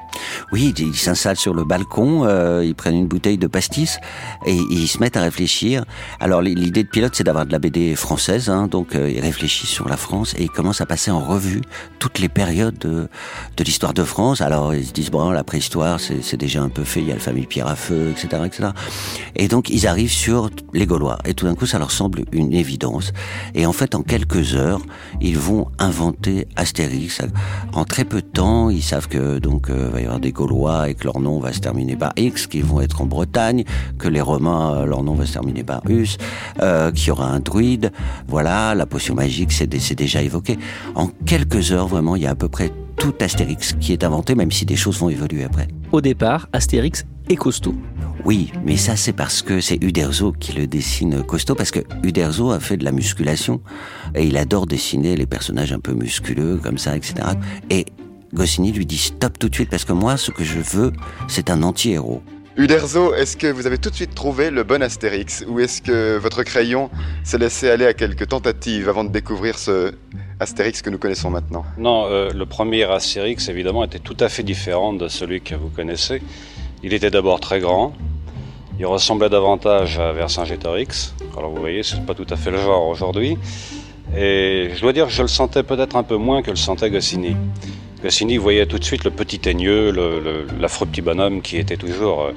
Oui, 0.52 0.74
ils 0.78 0.96
s'installent 0.96 1.38
sur 1.38 1.54
le 1.54 1.64
balcon, 1.64 2.24
euh, 2.26 2.64
ils 2.64 2.76
prennent 2.76 2.96
une 2.96 3.08
bouteille 3.08 3.38
de 3.38 3.48
pastis 3.48 3.98
et 4.46 4.54
ils 4.54 4.88
se 4.88 5.00
mettent 5.00 5.18
à 5.18 5.22
réfléchir. 5.22 5.86
Alors 6.20 6.42
l'idée 6.42 6.84
de 6.84 6.90
pilote, 6.90 7.14
c'est 7.16 7.24
d'avoir 7.24 7.46
de 7.46 7.52
la 7.52 7.60
BD 7.60 7.96
française, 7.96 8.50
hein, 8.50 8.68
donc 8.68 8.96
euh, 8.96 9.10
ils 9.10 9.20
réfléchissent 9.20 9.70
sur 9.70 9.90
la 9.90 9.98
France 9.98 10.36
et 10.38 10.44
ils 10.44 10.50
commencent 10.50 10.82
à 10.82 10.86
passer 10.86 11.10
en 11.10 11.20
revue 11.20 11.62
toutes 11.98 12.20
les 12.20 12.30
périodes 12.30 12.78
de, 12.78 13.08
de 13.58 13.64
l'histoire 13.64 13.94
de 13.94 14.04
France. 14.04 14.42
Alors 14.42 14.74
ils 14.74 14.86
se 14.86 14.94
disent 14.94 15.12
bon, 15.12 15.32
la 15.32 15.44
préhistoire, 15.44 16.00
c'est 16.00 16.38
déjà 16.38 16.62
un 16.62 16.70
peu 16.70 16.84
fait, 16.84 17.02
il 17.02 17.08
y 17.08 17.12
a 17.12 17.16
la 17.16 17.22
famille 17.22 17.48
Pierre 17.48 17.68
à 17.68 17.76
feu, 17.76 18.12
etc., 18.12 18.44
etc. 18.46 18.70
Et 19.36 19.48
donc 19.48 19.70
ils 19.70 19.88
arrivent 19.88 20.12
sur 20.12 20.50
les 20.74 20.86
Gaulois 20.86 21.18
et 21.26 21.34
tout 21.34 21.46
d'un 21.46 21.56
coup, 21.56 21.66
ça 21.66 21.80
leur 21.80 21.92
semble 21.92 22.26
une 22.32 22.54
évidence. 22.54 23.14
Et 23.56 23.66
en 23.66 23.74
fait, 23.74 23.96
en 23.96 24.04
quelques 24.04 24.56
heures, 24.56 24.82
ils 25.22 25.38
vont 25.38 25.68
inventer 25.80 26.48
Astérix. 26.56 27.22
En 27.80 27.86
très 27.86 28.04
peu 28.04 28.22
de 28.22 28.28
temps, 28.28 28.70
ils 28.70 28.84
savent 28.84 29.08
que 29.08 29.40
donc 29.40 29.70
euh, 29.70 29.90
va 29.90 30.02
y 30.02 30.04
avoir 30.04 30.20
des 30.20 30.34
Gaulois 30.34 30.90
et 30.90 30.96
que 30.96 31.06
leur 31.06 31.22
nom 31.22 31.40
va 31.40 31.54
se 31.54 31.62
terminer 31.62 31.96
par 31.96 32.12
X, 32.18 32.46
qu'ils 32.46 32.66
vont 32.66 32.82
être 32.82 33.02
en 33.02 33.06
Bretagne, 33.06 33.64
que 33.98 34.10
les 34.10 34.20
Romains, 34.20 34.74
euh, 34.74 34.86
leur 34.86 35.02
nom 35.02 35.14
va 35.14 35.26
se 35.26 35.32
terminer 35.32 35.64
par 35.64 35.82
Us, 35.88 36.18
euh, 36.62 36.92
qu'il 36.92 37.08
y 37.08 37.12
aura 37.12 37.28
un 37.28 37.40
druide. 37.40 37.94
Voilà, 38.28 38.76
la 38.76 38.86
potion 38.86 39.16
magique, 39.16 39.54
c'est 39.54 39.96
déjà 39.96 40.22
évoqué. 40.22 40.60
En 40.94 41.08
quelques 41.26 41.72
heures, 41.72 41.88
vraiment, 41.88 42.18
il 42.18 42.24
y 42.24 42.28
a 42.28 42.32
à 42.32 42.36
peu 42.36 42.50
près 42.50 42.74
tout 43.00 43.14
Astérix 43.22 43.74
qui 43.80 43.94
est 43.94 44.04
inventé, 44.04 44.36
même 44.36 44.52
si 44.52 44.66
des 44.66 44.76
choses 44.76 45.00
vont 45.00 45.10
évoluer 45.10 45.46
après. 45.46 45.70
Au 45.92 46.02
départ, 46.02 46.50
Astérix 46.52 47.06
est 47.30 47.38
costaud. 47.38 47.74
Oui, 48.26 48.52
mais 48.66 48.76
ça 48.76 48.98
c'est 48.98 49.14
parce 49.14 49.42
que 49.42 49.62
c'est 49.62 49.82
Uderzo 49.82 50.34
qui 50.34 50.52
le 50.52 50.68
dessine 50.68 51.24
costaud, 51.24 51.56
parce 51.56 51.72
que 51.72 51.80
Uderzo 52.04 52.52
a 52.52 52.60
fait 52.60 52.76
de 52.76 52.84
la 52.84 52.92
musculation 52.92 53.62
et 54.14 54.26
il 54.26 54.36
adore 54.36 54.68
dessiner 54.68 55.16
les 55.16 55.26
personnages 55.26 55.72
un 55.72 55.80
peu 55.80 55.94
musculeux 55.94 56.60
comme 56.62 56.78
ça, 56.78 56.98
etc. 56.98 57.30
Et 57.70 57.86
Goscinny 58.34 58.74
lui 58.74 58.86
dit 58.86 58.98
stop 58.98 59.40
tout 59.40 59.48
de 59.48 59.56
suite 59.56 59.70
parce 59.70 59.86
que 59.86 59.94
moi, 59.94 60.18
ce 60.18 60.32
que 60.32 60.44
je 60.44 60.60
veux, 60.60 60.92
c'est 61.30 61.50
un 61.50 61.64
anti-héros. 61.64 62.22
Uderzo, 62.60 63.14
est-ce 63.14 63.38
que 63.38 63.48
vous 63.48 63.68
avez 63.68 63.78
tout 63.78 63.90
de 63.90 63.96
suite 63.96 64.14
trouvé 64.14 64.52
le 64.52 64.64
bon 64.64 64.84
Astérix 64.84 65.46
ou 65.48 65.62
est-ce 65.62 65.82
que 65.82 66.18
votre 66.18 66.44
crayon 66.44 66.90
s'est 67.24 67.38
laissé 67.38 67.70
aller 67.70 67.86
à 67.86 67.94
quelques 67.94 68.28
tentatives 68.28 68.90
avant 68.90 69.06
de 69.06 69.10
découvrir 69.10 69.58
ce 69.58 69.94
Astérix 70.42 70.82
que 70.82 70.90
nous 70.90 70.98
connaissons 70.98 71.30
maintenant? 71.30 71.64
Non, 71.78 72.08
euh, 72.08 72.32
le 72.36 72.46
premier 72.46 72.84
Astérix 72.84 73.48
évidemment 73.48 73.86
était 73.86 74.00
tout 74.00 74.18
à 74.20 74.28
fait 74.28 74.44
différent 74.44 74.92
de 74.92 75.08
celui 75.08 75.40
que 75.40 75.56
vous 75.56 75.70
connaissez. 75.70 76.22
Il 76.84 76.94
était 76.94 77.10
d'abord 77.10 77.40
très 77.40 77.62
grand, 77.62 77.94
il 78.78 78.86
ressemblait 78.86 79.30
davantage 79.30 79.98
à 79.98 80.12
Vercingétorix. 80.12 81.16
Alors 81.38 81.52
vous 81.52 81.62
voyez, 81.62 81.82
c'est 81.84 82.06
pas 82.06 82.14
tout 82.14 82.28
à 82.30 82.36
fait 82.36 82.52
le 82.52 82.58
genre 82.58 82.88
aujourd'hui. 82.90 83.38
Et 84.18 84.72
je 84.76 84.82
dois 84.82 84.92
dire 84.92 85.06
que 85.06 85.14
je 85.14 85.22
le 85.22 85.30
sentais 85.30 85.64
peut-être 85.64 85.96
un 85.96 86.04
peu 86.04 86.18
moins 86.18 86.42
que 86.42 86.50
le 86.50 86.58
sentait 86.58 86.90
Goscinny. 86.90 87.38
Goscinny 88.02 88.38
voyait 88.38 88.66
tout 88.66 88.80
de 88.80 88.84
suite 88.84 89.04
le 89.04 89.12
petit 89.12 89.40
teigneux, 89.40 89.92
l'affreux 90.60 90.86
petit 90.86 91.02
bonhomme 91.02 91.42
qui 91.42 91.58
était 91.58 91.78
toujours 91.78 92.24
euh, 92.24 92.32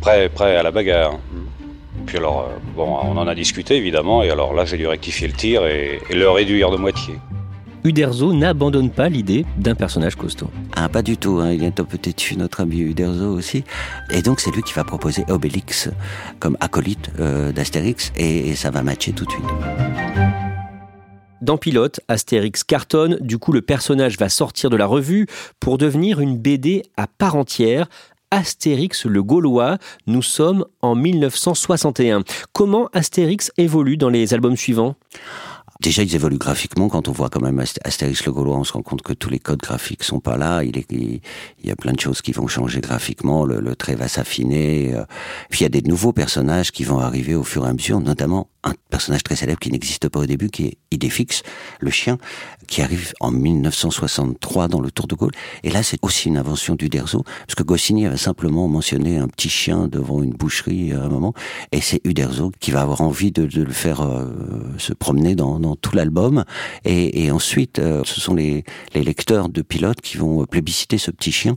prêt, 0.00 0.28
prêt 0.28 0.56
à 0.56 0.62
la 0.62 0.70
bagarre. 0.70 1.18
Puis 2.04 2.18
alors, 2.18 2.48
euh, 2.50 2.56
bon, 2.76 2.98
on 3.02 3.16
en 3.16 3.26
a 3.26 3.34
discuté 3.34 3.76
évidemment, 3.76 4.22
et 4.22 4.30
alors 4.30 4.52
là 4.52 4.64
j'ai 4.64 4.76
dû 4.76 4.86
rectifier 4.86 5.26
le 5.26 5.32
tir 5.32 5.66
et, 5.66 6.00
le 6.10 6.28
réduire 6.28 6.70
de 6.70 6.76
moitié. 6.76 7.14
Uderzo 7.84 8.32
n'abandonne 8.32 8.90
pas 8.90 9.08
l'idée 9.08 9.46
d'un 9.56 9.74
personnage 9.76 10.16
costaud. 10.16 10.50
Ah, 10.74 10.88
pas 10.88 11.02
du 11.02 11.16
tout. 11.16 11.38
Hein. 11.40 11.52
Il 11.52 11.62
est 11.62 11.78
un 11.78 11.84
peu 11.84 11.98
têtu, 11.98 12.36
notre 12.36 12.60
ami 12.60 12.80
Uderzo 12.80 13.32
aussi. 13.32 13.62
Et 14.12 14.22
donc, 14.22 14.40
c'est 14.40 14.50
lui 14.50 14.62
qui 14.62 14.72
va 14.72 14.82
proposer 14.82 15.24
Obélix 15.28 15.88
comme 16.40 16.56
acolyte 16.58 17.10
euh, 17.20 17.52
d'Astérix, 17.52 18.12
et, 18.16 18.48
et 18.48 18.54
ça 18.56 18.70
va 18.72 18.82
matcher 18.82 19.12
tout 19.12 19.24
de 19.24 19.30
suite. 19.30 20.45
Dans 21.42 21.58
Pilote, 21.58 22.00
Astérix 22.08 22.64
cartonne, 22.64 23.18
du 23.20 23.38
coup 23.38 23.52
le 23.52 23.60
personnage 23.60 24.18
va 24.18 24.28
sortir 24.30 24.70
de 24.70 24.76
la 24.76 24.86
revue 24.86 25.26
pour 25.60 25.76
devenir 25.76 26.20
une 26.20 26.38
BD 26.38 26.82
à 26.96 27.06
part 27.06 27.36
entière, 27.36 27.88
Astérix 28.30 29.04
le 29.04 29.22
Gaulois. 29.22 29.78
Nous 30.06 30.22
sommes 30.22 30.64
en 30.82 30.94
1961. 30.94 32.24
Comment 32.52 32.88
Astérix 32.92 33.52
évolue 33.58 33.96
dans 33.96 34.08
les 34.08 34.34
albums 34.34 34.56
suivants? 34.56 34.96
Déjà, 35.80 36.02
ils 36.02 36.14
évoluent 36.14 36.38
graphiquement. 36.38 36.88
Quand 36.88 37.08
on 37.08 37.12
voit 37.12 37.28
quand 37.28 37.42
même 37.42 37.62
Astérix 37.84 38.24
le 38.24 38.32
Gaulois, 38.32 38.56
on 38.56 38.64
se 38.64 38.72
rend 38.72 38.82
compte 38.82 39.02
que 39.02 39.12
tous 39.12 39.28
les 39.28 39.38
codes 39.38 39.60
graphiques 39.60 40.04
sont 40.04 40.20
pas 40.20 40.38
là. 40.38 40.62
Il, 40.64 41.20
y 41.62 41.70
a 41.70 41.76
plein 41.76 41.92
de 41.92 42.00
choses 42.00 42.22
qui 42.22 42.32
vont 42.32 42.46
changer 42.46 42.80
graphiquement. 42.80 43.44
Le, 43.44 43.60
le 43.60 43.76
trait 43.76 43.94
va 43.94 44.08
s'affiner. 44.08 44.94
Euh. 44.94 45.04
Puis 45.50 45.60
il 45.60 45.62
y 45.64 45.66
a 45.66 45.68
des 45.68 45.82
nouveaux 45.82 46.12
personnages 46.12 46.72
qui 46.72 46.84
vont 46.84 46.98
arriver 46.98 47.34
au 47.34 47.44
fur 47.44 47.66
et 47.66 47.68
à 47.68 47.72
mesure, 47.74 48.00
notamment 48.00 48.48
un 48.66 48.74
personnage 48.90 49.22
très 49.22 49.36
célèbre 49.36 49.58
qui 49.58 49.70
n'existe 49.70 50.08
pas 50.08 50.20
au 50.20 50.26
début, 50.26 50.48
qui 50.48 50.66
est 50.66 50.78
Idéfix, 50.90 51.42
le 51.80 51.90
chien, 51.90 52.18
qui 52.66 52.82
arrive 52.82 53.12
en 53.20 53.30
1963 53.30 54.68
dans 54.68 54.80
le 54.80 54.90
Tour 54.90 55.06
de 55.06 55.14
Gaulle. 55.14 55.32
Et 55.62 55.70
là, 55.70 55.82
c'est 55.82 55.98
aussi 56.02 56.28
une 56.28 56.36
invention 56.36 56.74
du 56.74 56.88
Derzo, 56.88 57.22
parce 57.22 57.54
que 57.54 57.62
Goscinny 57.62 58.06
avait 58.06 58.16
simplement 58.16 58.68
mentionné 58.68 59.18
un 59.18 59.28
petit 59.28 59.48
chien 59.48 59.88
devant 59.88 60.22
une 60.22 60.32
boucherie 60.32 60.92
à 60.92 61.02
un 61.02 61.08
moment, 61.08 61.34
et 61.72 61.80
c'est 61.80 62.00
Uderzo 62.04 62.52
qui 62.60 62.70
va 62.70 62.80
avoir 62.80 63.00
envie 63.00 63.32
de, 63.32 63.44
le 63.44 63.72
faire 63.72 64.00
euh, 64.00 64.26
se 64.78 64.92
promener 64.92 65.34
dans, 65.34 65.76
tout 65.76 65.94
l'album. 65.94 66.44
Et, 66.84 67.24
et, 67.24 67.30
ensuite, 67.30 67.78
euh, 67.78 68.02
ce 68.04 68.20
sont 68.20 68.34
les, 68.34 68.64
lecteurs 68.94 69.48
de 69.48 69.62
pilotes 69.62 70.00
qui 70.00 70.16
vont 70.16 70.44
plébisciter 70.46 70.98
ce 70.98 71.10
petit 71.10 71.32
chien 71.32 71.56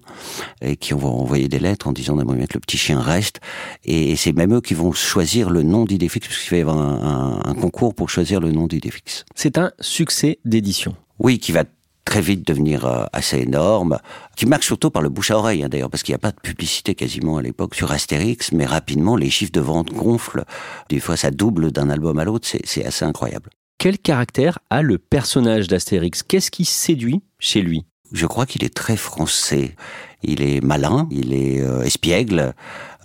et 0.62 0.76
qui 0.76 0.94
vont 0.94 1.22
envoyer 1.22 1.48
des 1.48 1.60
lettres 1.60 1.88
en 1.88 1.94
disant 1.94 2.16
d'abord 2.16 2.36
que 2.36 2.54
le 2.54 2.60
petit 2.60 2.78
chien 2.78 3.00
reste. 3.00 3.40
Et, 3.86 4.16
c'est 4.16 4.34
même 4.34 4.56
eux 4.56 4.62
qui 4.62 4.74
vont 4.74 4.92
choisir 4.92 5.50
le 5.50 5.64
nom 5.64 5.86
d'Idéfix, 5.86 6.28
parce 6.28 6.40
qu'il 6.42 6.52
va 6.52 6.58
y 6.58 6.62
avoir 6.62 6.78
un, 6.78 6.99
un, 7.00 7.40
un 7.44 7.54
concours 7.54 7.96
pour 7.96 8.10
choisir 8.10 8.40
le 8.40 8.52
nom 8.52 8.68
d'Idéfix. 8.68 9.26
C'est 9.36 9.58
un 9.58 9.72
succès 9.80 10.40
d'édition. 10.46 10.96
Oui, 11.20 11.40
qui 11.40 11.52
va 11.52 11.64
très 12.06 12.22
vite 12.22 12.48
devenir 12.48 12.86
euh, 12.86 13.06
assez 13.14 13.38
énorme, 13.38 14.00
qui 14.36 14.48
marche 14.48 14.66
surtout 14.66 14.90
par 14.90 15.04
le 15.04 15.10
bouche 15.10 15.30
à 15.30 15.38
oreille 15.38 15.64
hein, 15.64 15.70
d'ailleurs, 15.70 15.92
parce 15.92 16.02
qu'il 16.02 16.14
n'y 16.14 16.18
a 16.18 16.20
pas 16.20 16.32
de 16.32 16.40
publicité 16.42 16.96
quasiment 16.96 17.38
à 17.38 17.42
l'époque 17.44 17.76
sur 17.76 17.92
Astérix, 17.92 18.52
mais 18.52 18.66
rapidement 18.66 19.16
les 19.16 19.30
chiffres 19.30 19.52
de 19.52 19.62
vente 19.62 19.92
gonflent. 19.94 20.44
Des 20.90 21.00
fois 21.00 21.18
ça 21.18 21.30
double 21.30 21.72
d'un 21.72 21.90
album 21.92 22.18
à 22.18 22.24
l'autre, 22.24 22.48
c'est 22.48 22.86
assez 22.86 23.06
incroyable. 23.06 23.52
Quel 23.78 24.00
caractère 24.00 24.58
a 24.72 24.82
le 24.82 24.98
personnage 24.98 25.68
d'Astérix? 25.68 26.24
Qu'est-ce 26.24 26.50
qui 26.50 26.66
séduit 26.66 27.22
chez 27.38 27.62
lui? 27.62 27.86
Je 28.12 28.26
crois 28.26 28.48
qu'il 28.48 28.64
est 28.64 28.74
très 28.74 28.98
français. 28.98 29.76
Il 30.22 30.42
est 30.42 30.62
malin, 30.62 31.08
il 31.12 31.34
est 31.34 31.62
euh, 31.62 31.84
espiègle, 31.84 32.54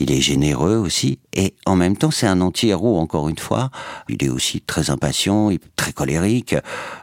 il 0.01 0.11
est 0.11 0.21
généreux 0.21 0.77
aussi, 0.77 1.21
et 1.33 1.55
en 1.65 1.77
même 1.77 1.97
temps 1.97 2.11
c'est 2.11 2.27
un 2.27 2.41
anti-héros 2.41 2.99
encore 2.99 3.29
une 3.29 3.39
fois. 3.39 3.71
Il 4.09 4.25
est 4.25 4.29
aussi 4.29 4.61
très 4.61 4.91
impatient, 4.91 5.51
très 5.77 5.93
colérique, 5.93 6.57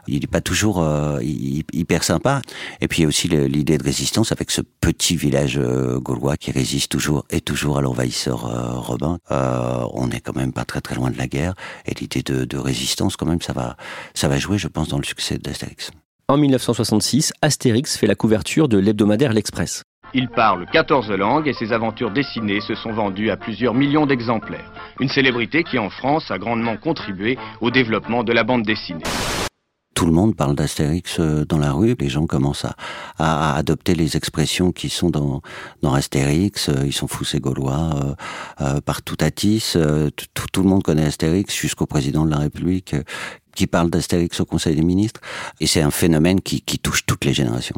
il 0.06 0.20
n'est 0.20 0.26
pas 0.26 0.42
toujours 0.42 0.82
euh, 0.82 1.18
hyper 1.22 2.04
sympa. 2.04 2.42
Et 2.82 2.88
puis 2.88 3.00
il 3.00 3.02
y 3.02 3.04
a 3.06 3.08
aussi 3.08 3.28
l'idée 3.28 3.78
de 3.78 3.84
résistance 3.84 4.32
avec 4.32 4.50
ce 4.50 4.60
petit 4.80 5.16
village 5.16 5.56
euh, 5.58 5.98
gaulois 5.98 6.36
qui 6.36 6.50
résiste 6.50 6.90
toujours 6.90 7.24
et 7.30 7.40
toujours 7.40 7.78
à 7.78 7.80
l'envahisseur 7.80 8.40
romain. 8.86 9.18
on 9.30 10.08
n'est 10.08 10.20
quand 10.20 10.36
même 10.36 10.52
pas 10.52 10.66
très 10.66 10.82
très 10.82 10.94
loin 10.94 11.10
de 11.10 11.16
la 11.16 11.26
guerre, 11.26 11.54
et 11.86 11.94
l'idée 11.94 12.22
de, 12.22 12.44
de 12.44 12.58
résistance 12.58 13.16
quand 13.16 13.26
même 13.26 13.40
ça 13.40 13.54
va 13.54 13.76
ça 14.14 14.28
va 14.28 14.38
jouer 14.38 14.58
je 14.58 14.68
pense 14.68 14.88
dans 14.88 14.98
le 14.98 15.04
succès 15.04 15.38
d'Astérix. 15.38 15.90
En 16.28 16.36
1966, 16.36 17.32
Astérix 17.42 17.96
fait 17.96 18.06
la 18.06 18.14
couverture 18.14 18.68
de 18.68 18.78
l'hebdomadaire 18.78 19.32
L'Express. 19.32 19.82
Il 20.14 20.28
parle 20.28 20.66
14 20.70 21.10
langues 21.12 21.48
et 21.48 21.54
ses 21.54 21.72
aventures 21.72 22.10
dessinées 22.10 22.60
se 22.60 22.74
sont 22.74 22.92
vendues 22.92 23.30
à 23.30 23.38
plusieurs 23.38 23.72
millions 23.72 24.04
d'exemplaires. 24.04 24.70
Une 25.00 25.08
célébrité 25.08 25.64
qui 25.64 25.78
en 25.78 25.88
France 25.88 26.30
a 26.30 26.38
grandement 26.38 26.76
contribué 26.76 27.38
au 27.62 27.70
développement 27.70 28.22
de 28.22 28.32
la 28.32 28.44
bande 28.44 28.62
dessinée. 28.62 29.04
Tout 29.94 30.04
le 30.04 30.12
monde 30.12 30.36
parle 30.36 30.54
d'Astérix 30.54 31.18
euh, 31.18 31.46
dans 31.46 31.58
la 31.58 31.72
rue. 31.72 31.94
Les 31.98 32.08
gens 32.10 32.26
commencent 32.26 32.66
à, 33.18 33.56
adopter 33.56 33.94
les 33.94 34.16
expressions 34.16 34.70
qui 34.70 34.90
sont 34.90 35.10
dans, 35.10 35.40
Astérix. 35.94 36.68
Euh, 36.68 36.84
ils 36.84 36.92
sont 36.92 37.06
fous, 37.06 37.24
ces 37.24 37.40
Gaulois. 37.40 38.16
Euh, 38.60 38.80
partout 38.80 39.16
à 39.20 39.30
Tis, 39.30 39.74
tout, 40.34 40.62
le 40.62 40.68
monde 40.68 40.82
connaît 40.82 41.04
Astérix 41.04 41.54
jusqu'au 41.54 41.86
président 41.86 42.26
de 42.26 42.30
la 42.30 42.38
République 42.38 42.96
qui 43.54 43.66
parle 43.66 43.90
d'Astérix 43.90 44.40
au 44.40 44.44
Conseil 44.44 44.76
des 44.76 44.82
ministres. 44.82 45.20
Et 45.60 45.66
c'est 45.66 45.82
un 45.82 45.90
phénomène 45.90 46.40
qui 46.40 46.62
touche 46.78 47.06
toutes 47.06 47.24
les 47.24 47.34
générations. 47.34 47.76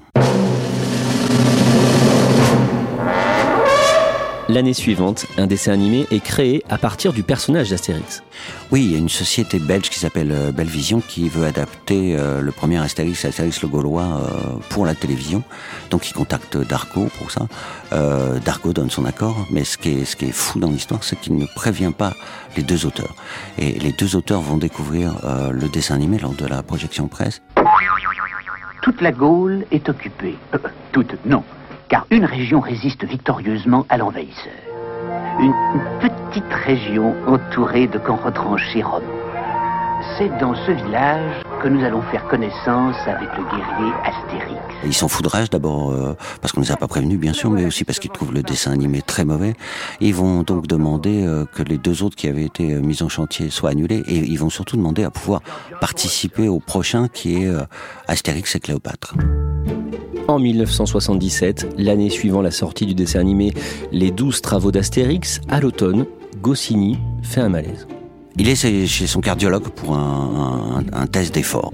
L'année 4.54 4.74
suivante, 4.74 5.26
un 5.38 5.46
dessin 5.46 5.72
animé 5.72 6.06
est 6.10 6.22
créé 6.22 6.62
à 6.68 6.76
partir 6.76 7.14
du 7.14 7.22
personnage 7.22 7.70
d'Astérix. 7.70 8.22
Oui, 8.70 8.84
il 8.84 8.92
y 8.92 8.94
a 8.94 8.98
une 8.98 9.08
société 9.08 9.58
belge 9.58 9.88
qui 9.88 9.98
s'appelle 9.98 10.30
euh, 10.32 10.52
Bellevision 10.52 11.00
qui 11.00 11.30
veut 11.30 11.46
adapter 11.46 12.14
euh, 12.14 12.42
le 12.42 12.52
premier 12.52 12.78
Astérix, 12.78 13.24
Astérix 13.24 13.62
le 13.62 13.68
Gaulois, 13.68 14.02
euh, 14.02 14.58
pour 14.68 14.84
la 14.84 14.94
télévision. 14.94 15.42
Donc 15.90 16.08
il 16.08 16.12
contacte 16.12 16.58
Dargo 16.58 17.08
pour 17.18 17.30
ça. 17.30 17.48
Dargo 18.44 18.72
donne 18.72 18.90
son 18.90 19.04
accord, 19.06 19.46
mais 19.50 19.64
ce 19.64 19.78
qui 19.78 19.90
est 19.90 20.32
fou 20.32 20.58
dans 20.58 20.70
l'histoire, 20.70 21.04
c'est 21.04 21.18
qu'il 21.18 21.36
ne 21.36 21.46
prévient 21.46 21.92
pas 21.96 22.14
les 22.56 22.62
deux 22.62 22.86
auteurs. 22.86 23.14
Et 23.58 23.72
les 23.78 23.92
deux 23.92 24.14
auteurs 24.14 24.40
vont 24.40 24.56
découvrir 24.56 25.14
le 25.52 25.68
dessin 25.68 25.94
animé 25.94 26.18
lors 26.18 26.34
de 26.34 26.46
la 26.46 26.62
projection 26.62 27.06
presse. 27.06 27.40
Toute 28.84 29.00
la 29.00 29.12
Gaule 29.12 29.64
est 29.70 29.88
occupée. 29.88 30.36
toute, 30.92 31.16
non 31.24 31.42
car 31.88 32.06
une 32.10 32.26
région 32.26 32.60
résiste 32.60 33.04
victorieusement 33.04 33.86
à 33.88 33.96
l'envahisseur. 33.96 34.52
Une 35.40 35.54
petite 36.00 36.52
région 36.52 37.14
entourée 37.26 37.86
de 37.86 37.98
camps 37.98 38.20
retranchés 38.22 38.82
romains. 38.82 39.06
C'est 40.18 40.36
dans 40.38 40.54
ce 40.54 40.72
village 40.72 41.42
que 41.64 41.70
nous 41.70 41.82
allons 41.82 42.02
faire 42.02 42.28
connaissance 42.28 42.94
avec 43.06 43.30
le 43.38 43.44
guerrier 43.44 43.92
Astérix. 44.04 44.60
Ils 44.84 44.92
s'en 44.92 45.08
foudragent 45.08 45.48
d'abord 45.48 45.92
euh, 45.92 46.14
parce 46.42 46.52
qu'on 46.52 46.60
ne 46.60 46.66
les 46.66 46.72
a 46.72 46.76
pas 46.76 46.88
prévenus 46.88 47.18
bien 47.18 47.32
sûr, 47.32 47.50
mais 47.50 47.64
aussi 47.64 47.84
parce 47.84 47.98
qu'ils 47.98 48.10
trouvent 48.10 48.34
le 48.34 48.42
dessin 48.42 48.70
animé 48.70 49.00
très 49.00 49.24
mauvais. 49.24 49.54
Ils 49.98 50.14
vont 50.14 50.42
donc 50.42 50.66
demander 50.66 51.24
euh, 51.24 51.46
que 51.46 51.62
les 51.62 51.78
deux 51.78 52.02
autres 52.02 52.16
qui 52.16 52.28
avaient 52.28 52.44
été 52.44 52.74
euh, 52.74 52.82
mis 52.82 53.02
en 53.02 53.08
chantier 53.08 53.48
soient 53.48 53.70
annulés 53.70 54.02
et 54.06 54.18
ils 54.18 54.38
vont 54.38 54.50
surtout 54.50 54.76
demander 54.76 55.04
à 55.04 55.10
pouvoir 55.10 55.40
participer 55.80 56.48
au 56.48 56.60
prochain 56.60 57.08
qui 57.08 57.42
est 57.42 57.50
Astérix 58.08 58.54
et 58.56 58.60
Cléopâtre. 58.60 59.14
En 60.28 60.38
1977, 60.38 61.76
l'année 61.78 62.10
suivant 62.10 62.42
la 62.42 62.50
sortie 62.50 62.84
du 62.84 62.94
dessin 62.94 63.20
animé 63.20 63.54
Les 63.90 64.10
douze 64.10 64.42
travaux 64.42 64.70
d'Astérix, 64.70 65.40
à 65.48 65.60
l'automne, 65.60 66.04
Goscinny 66.42 66.98
fait 67.22 67.40
un 67.40 67.48
malaise. 67.48 67.86
Il 68.36 68.48
est 68.48 68.56
chez 68.56 69.06
son 69.06 69.20
cardiologue 69.20 69.68
pour 69.68 69.96
un, 69.96 71.06
test 71.10 71.34
d'effort. 71.34 71.72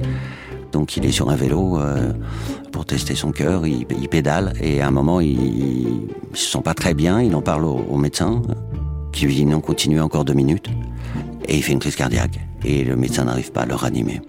Donc 0.73 0.97
il 0.97 1.05
est 1.05 1.13
sur 1.13 1.31
un 1.31 1.37
vélo 1.37 1.79
euh, 1.79 2.13
pour 2.71 2.85
tester 2.85 3.15
son 3.15 3.33
cœur, 3.33 3.67
il, 3.67 3.87
pédale 3.87 4.53
et 4.61 4.81
à 4.81 4.89
un 4.89 4.91
moment 4.91 5.21
il, 5.21 6.07
ne 6.31 6.37
se 6.37 6.53
sent 6.53 6.61
pas 6.63 6.75
très 6.75 6.95
bien, 6.95 7.21
il 7.21 7.35
en 7.35 7.43
parle 7.43 7.65
au, 7.65 7.97
médecin 7.97 8.43
qui 9.13 9.27
lui 9.27 9.35
dit 9.35 9.47
non, 9.47 9.61
continue 9.61 10.01
encore 10.01 10.25
deux 10.25 10.35
minutes 10.35 10.69
et 11.49 11.57
il 11.57 11.63
fait 11.63 11.73
une 11.73 11.81
crise 11.81 11.97
cardiaque 11.97 12.39
et 12.65 12.85
le 12.85 12.95
médecin 12.95 13.25
n'arrive 13.25 13.51
pas 13.51 13.63
à 13.63 13.67
le 13.67 13.75
ranimer. 13.75 14.21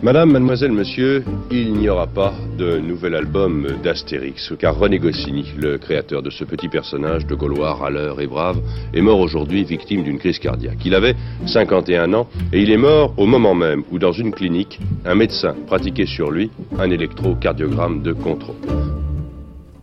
Madame, 0.00 0.30
mademoiselle, 0.30 0.70
monsieur, 0.70 1.24
il 1.50 1.72
n'y 1.72 1.88
aura 1.88 2.06
pas 2.06 2.32
de 2.56 2.78
nouvel 2.78 3.16
album 3.16 3.66
d'Astérix, 3.82 4.52
car 4.56 4.78
René 4.78 5.00
Goscinny, 5.00 5.44
le 5.56 5.76
créateur 5.76 6.22
de 6.22 6.30
ce 6.30 6.44
petit 6.44 6.68
personnage 6.68 7.26
de 7.26 7.34
Gaulois 7.34 7.74
râleur 7.74 8.20
et 8.20 8.28
brave, 8.28 8.60
est 8.94 9.00
mort 9.00 9.18
aujourd'hui 9.18 9.64
victime 9.64 10.04
d'une 10.04 10.20
crise 10.20 10.38
cardiaque. 10.38 10.78
Il 10.84 10.94
avait 10.94 11.16
51 11.46 12.14
ans 12.14 12.28
et 12.52 12.62
il 12.62 12.70
est 12.70 12.76
mort 12.76 13.12
au 13.16 13.26
moment 13.26 13.56
même 13.56 13.82
où, 13.90 13.98
dans 13.98 14.12
une 14.12 14.30
clinique, 14.30 14.78
un 15.04 15.16
médecin 15.16 15.56
pratiquait 15.66 16.06
sur 16.06 16.30
lui 16.30 16.48
un 16.78 16.90
électrocardiogramme 16.90 18.00
de 18.00 18.12
contrôle. 18.12 18.54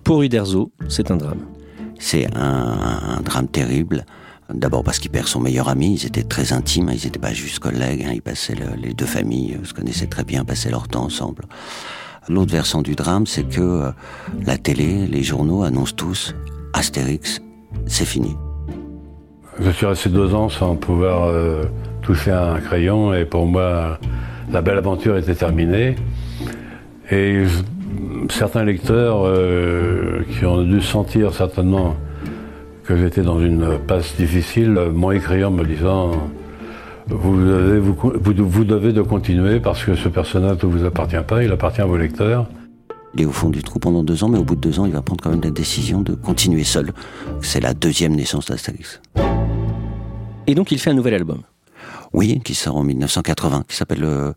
Pour 0.05 0.24
Uderzo, 0.24 0.72
c'est 0.88 1.12
un 1.12 1.17
drame. 1.17 1.41
C'est 2.00 2.27
un 2.34 3.19
drame 3.22 3.50
terrible. 3.50 4.05
D'abord 4.54 4.84
parce 4.84 5.00
qu'il 5.00 5.10
perd 5.10 5.28
son 5.28 5.40
meilleur 5.40 5.70
ami, 5.70 5.96
ils 5.96 6.06
étaient 6.06 6.24
très 6.24 6.54
intimes, 6.54 6.92
ils 6.94 7.04
n'étaient 7.04 7.20
pas 7.20 7.34
juste 7.34 7.60
collègues, 7.60 8.06
hein. 8.08 8.12
ils 8.14 8.22
passaient 8.22 8.56
les 8.82 8.94
deux 8.94 9.06
familles, 9.06 9.58
se 9.64 9.74
connaissaient 9.74 10.06
très 10.08 10.24
bien, 10.24 10.46
passaient 10.46 10.70
leur 10.70 10.88
temps 10.88 11.06
ensemble. 11.06 11.46
L'autre 12.30 12.52
versant 12.52 12.82
du 12.82 12.96
drame, 12.96 13.25
c'est 13.25 13.48
que 13.48 13.62
euh, 13.62 13.92
la 14.46 14.58
télé, 14.58 15.08
les 15.08 15.24
journaux 15.24 15.64
annoncent 15.64 15.96
tous 15.96 16.36
Astérix, 16.74 17.42
c'est 17.88 18.06
fini. 18.06 18.36
Je 19.60 19.70
suis 19.72 19.86
resté 19.86 20.10
deux 20.10 20.34
ans 20.34 20.50
sans 20.50 20.75
pouvoir 20.75 21.25
euh, 21.25 21.64
toucher 22.02 22.32
un 22.32 22.60
crayon 22.60 23.14
et 23.14 23.25
pour 23.25 23.46
moi, 23.46 24.00
la 24.52 24.62
belle 24.62 24.78
aventure 24.78 25.18
était 25.18 25.36
terminée. 25.36 25.96
Et 27.12 27.46
certains 28.30 28.64
lecteurs 28.64 29.25
euh, 29.25 30.24
qui 30.32 30.46
ont 30.46 30.64
dû 30.64 30.82
sentir 30.82 31.34
certainement 31.34 31.96
que 32.86 32.96
j'étais 32.96 33.22
dans 33.22 33.39
une 33.39 33.80
passe 33.80 34.15
difficile, 34.15 34.80
m'ont 34.94 35.12
écrit 35.12 35.44
en 35.44 35.51
me 35.51 35.63
disant 35.63 36.12
vous 37.08 37.38
devez, 37.38 37.80
vous, 37.80 38.63
devez 38.63 38.94
de 38.94 39.01
continuer 39.01 39.60
parce 39.60 39.84
que 39.84 39.96
ce 39.96 40.10
personnage 40.10 40.63
ne 40.63 40.68
vous 40.68 40.86
appartient 40.86 41.24
pas, 41.27 41.44
il 41.44 41.51
appartient 41.51 41.82
à 41.82 41.86
vos 41.86 41.98
lecteurs. 41.98 42.48
Il 43.13 43.22
est 43.22 43.25
au 43.25 43.32
fond 43.32 43.50
du 43.50 43.63
trou 43.63 43.80
pendant 43.80 44.04
deux 44.04 44.24
ans, 44.24 44.30
mais 44.30 44.38
au 44.38 44.44
bout 44.44 44.56
de 44.56 44.62
deux 44.62 44.80
ans, 44.80 44.86
il 44.86 44.92
va 44.92 45.01
prendre 45.01 45.24
quand 45.24 45.30
même 45.30 45.42
la 45.42 45.51
décision 45.51 46.01
de 46.01 46.15
continuer 46.15 46.63
seul. 46.63 46.92
C'est 47.42 47.62
la 47.62 47.74
deuxième 47.74 48.15
naissance 48.15 48.48
d'Astérix. 48.48 49.01
Et 50.48 50.56
donc 50.56 50.72
il 50.72 50.80
fait 50.80 50.89
un 50.89 50.96
nouvel 50.96 51.13
album. 51.13 51.42
Oui, 52.15 52.39
qui 52.45 52.55
sort 52.55 52.77
en 52.77 52.84
1980, 52.84 53.65
qui 53.67 53.75
s'appelle 53.75 54.00
le, 54.00 54.34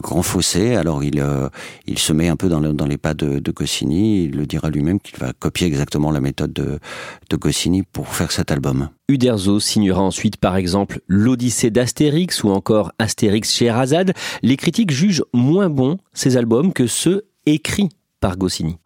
Grand 0.00 0.22
Fossé. 0.22 0.76
Alors 0.76 1.02
il, 1.02 1.18
euh, 1.18 1.48
il 1.88 1.98
se 1.98 2.12
met 2.12 2.28
un 2.28 2.36
peu 2.36 2.48
dans, 2.48 2.60
les 2.60 2.96
pas 2.96 3.12
de, 3.12 3.40
de, 3.40 3.50
Goscinny. 3.50 4.22
Il 4.24 4.36
le 4.36 4.46
dira 4.46 4.70
lui-même 4.70 5.00
qu'il 5.00 5.18
va 5.18 5.32
copier 5.32 5.66
exactement 5.66 6.12
la 6.12 6.20
méthode 6.20 6.52
de, 6.52 6.78
de 7.28 7.36
Goscinny 7.36 7.82
pour 7.82 8.06
faire 8.06 8.30
cet 8.30 8.52
album. 8.52 8.90
Uderzo 9.08 9.58
signera 9.58 10.00
ensuite 10.00 10.36
par 10.36 10.56
exemple 10.56 11.00
l'Odyssée 11.08 11.70
d'Astérix 11.70 12.44
ou 12.44 12.50
encore 12.50 12.92
Astérix 13.00 13.52
chez 13.52 13.68
Razad. 13.68 14.12
Les 14.42 14.56
critiques 14.56 14.92
jugent 14.92 15.24
moins 15.34 15.70
bons 15.70 15.98
ces 16.12 16.36
albums 16.36 16.72
que 16.72 16.86
ceux 16.86 17.24
écrits 17.46 17.88
par 18.20 18.36
Goscinny. 18.36 18.78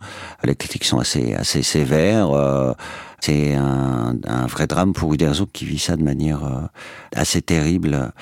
Les 0.44 0.54
critiques 0.54 0.84
sont 0.84 0.98
assez, 0.98 1.34
assez 1.34 1.62
sévères. 1.62 2.30
Euh, 2.30 2.72
c'est 3.20 3.54
un, 3.54 4.16
un, 4.26 4.46
vrai 4.46 4.66
drame 4.66 4.92
pour 4.92 5.14
Uderzo 5.14 5.46
qui 5.46 5.64
vit 5.64 5.78
ça 5.78 5.96
de 5.96 6.02
manière 6.02 6.44
euh, 6.44 6.62
assez 7.14 7.40
terrible. 7.40 8.12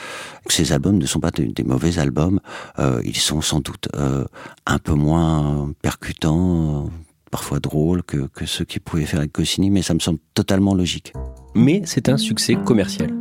Ces 0.47 0.73
albums 0.73 0.99
ne 0.99 1.07
sont 1.07 1.21
pas 1.21 1.31
des, 1.31 1.65
mauvais 1.65 1.99
albums, 1.99 2.41
euh, 2.79 3.01
ils 3.05 3.17
sont 3.17 3.41
sans 3.41 3.61
doute 3.61 3.89
un 4.67 4.79
peu 4.79 4.93
moins 4.93 5.73
percutants, 5.81 6.91
parfois 7.31 7.61
drôles 7.61 8.03
que, 8.03 8.29
que 8.29 8.47
ceux 8.47 8.65
qu'il 8.65 8.81
pouvait 8.81 9.07
faire 9.07 9.21
avec 9.21 9.35
Goscinny, 9.35 9.71
mais 9.71 9.83
ça 9.83 9.95
me 9.95 10.01
semble 10.01 10.19
totalement 10.35 10.75
logique. 10.75 11.13
Mais 11.55 11.83
c'est 11.85 12.09
un 12.09 12.17
succès 12.17 12.57
commercial. 12.57 13.20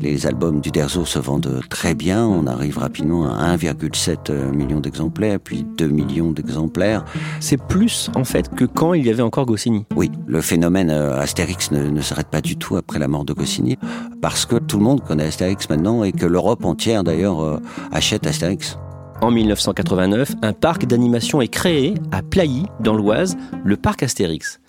Les 0.00 0.26
albums 0.26 0.60
du 0.60 0.70
Derzo 0.70 1.04
se 1.04 1.18
vendent 1.18 1.60
très 1.68 1.94
bien. 1.94 2.24
On 2.26 2.46
arrive 2.46 2.78
rapidement 2.78 3.26
à 3.26 3.56
1,7 3.56 4.52
million 4.52 4.80
d'exemplaires, 4.80 5.38
puis 5.40 5.64
2 5.76 5.88
millions 5.88 6.30
d'exemplaires. 6.30 7.04
C'est 7.40 7.60
plus, 7.60 8.10
en 8.14 8.24
fait, 8.24 8.54
que 8.54 8.64
quand 8.64 8.94
il 8.94 9.06
y 9.06 9.10
avait 9.10 9.22
encore 9.22 9.46
Goscinny. 9.46 9.86
Oui, 9.96 10.10
le 10.26 10.40
phénomène 10.40 10.90
euh, 10.90 11.20
Astérix 11.20 11.70
ne, 11.70 12.00
s'arrête 12.00 12.28
pas 12.28 12.40
du 12.40 12.56
tout 12.56 12.76
après 12.76 12.98
la 12.98 13.08
mort 13.08 13.24
de 13.24 13.32
Goscinny, 13.32 13.76
parce 14.20 14.46
que 14.46 14.56
tout 14.56 14.78
le 14.78 14.84
monde 14.84 15.02
connaît 15.02 15.26
Astérix 15.26 15.68
maintenant 15.68 16.04
et 16.04 16.12
que 16.12 16.26
l'Europe 16.26 16.64
entière, 16.64 17.04
d'ailleurs, 17.04 17.40
euh, 17.40 17.58
achète 17.92 18.26
Astérix. 18.26 18.78
En 19.20 19.32
1989, 19.32 20.34
un 20.42 20.52
parc 20.52 20.86
d'animation 20.86 21.40
est 21.40 21.48
créé 21.48 21.94
à 22.12 22.22
Plailly, 22.22 22.66
dans 22.80 22.94
l'Oise, 22.94 23.36
le 23.64 23.76
parc 23.76 24.04
Astérix. 24.04 24.60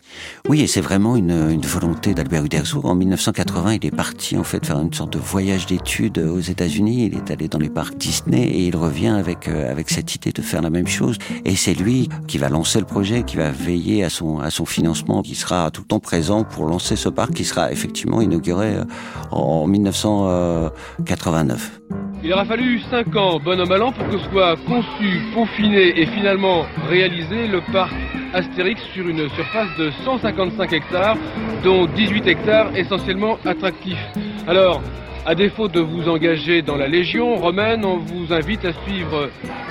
Oui, 0.47 0.61
et 0.61 0.67
c'est 0.67 0.81
vraiment 0.81 1.15
une, 1.15 1.59
volonté 1.61 2.13
d'Albert 2.13 2.45
Uderzo. 2.45 2.81
En 2.83 2.95
1980, 2.95 3.73
il 3.73 3.85
est 3.85 3.95
parti 3.95 4.37
en 4.37 4.43
fait 4.43 4.65
faire 4.65 4.79
une 4.79 4.93
sorte 4.93 5.13
de 5.13 5.19
voyage 5.19 5.67
d'études 5.67 6.17
aux 6.17 6.39
États-Unis. 6.39 7.05
Il 7.05 7.15
est 7.15 7.31
allé 7.31 7.47
dans 7.47 7.59
les 7.59 7.69
parcs 7.69 7.97
Disney 7.97 8.43
et 8.43 8.67
il 8.67 8.75
revient 8.75 9.09
avec 9.09 9.47
euh, 9.47 9.69
avec 9.69 9.89
cette 9.89 10.15
idée 10.15 10.31
de 10.31 10.41
faire 10.41 10.61
la 10.61 10.69
même 10.69 10.87
chose. 10.87 11.17
Et 11.45 11.55
c'est 11.55 11.73
lui 11.73 12.09
qui 12.27 12.37
va 12.37 12.49
lancer 12.49 12.79
le 12.79 12.85
projet, 12.85 13.23
qui 13.23 13.37
va 13.37 13.51
veiller 13.51 14.03
à 14.03 14.09
son 14.09 14.39
à 14.39 14.49
son 14.49 14.65
financement, 14.65 15.21
qui 15.21 15.35
sera 15.35 15.69
tout 15.71 15.81
le 15.81 15.87
temps 15.87 15.99
présent 15.99 16.43
pour 16.43 16.65
lancer 16.65 16.95
ce 16.95 17.09
parc, 17.09 17.33
qui 17.33 17.45
sera 17.45 17.71
effectivement 17.71 18.21
inauguré 18.21 18.75
euh, 18.75 18.83
en 19.31 19.67
1989. 19.67 21.79
Il 22.21 22.33
aura 22.33 22.43
fallu 22.43 22.79
5 22.91 23.15
ans, 23.15 23.39
bon 23.39 23.61
an 23.61 23.81
an, 23.81 23.91
pour 23.93 24.07
que 24.09 24.17
soit 24.17 24.57
conçu, 24.67 25.21
peaufiné 25.33 26.01
et 26.01 26.05
finalement 26.05 26.65
réalisé 26.89 27.47
le 27.47 27.61
parc 27.71 27.93
Astérix 28.33 28.81
sur 28.93 29.07
une 29.07 29.29
surface 29.29 29.69
de 29.77 29.89
155 30.03 30.73
hectares, 30.73 31.17
dont 31.63 31.85
18 31.85 32.27
hectares 32.27 32.75
essentiellement 32.75 33.37
attractifs. 33.45 34.05
Alors, 34.47 34.81
à 35.25 35.33
défaut 35.33 35.69
de 35.69 35.79
vous 35.79 36.09
engager 36.09 36.61
dans 36.61 36.75
la 36.75 36.87
Légion 36.87 37.35
romaine, 37.35 37.85
on 37.85 37.97
vous 37.97 38.33
invite 38.33 38.65
à 38.65 38.73
suivre 38.85 39.29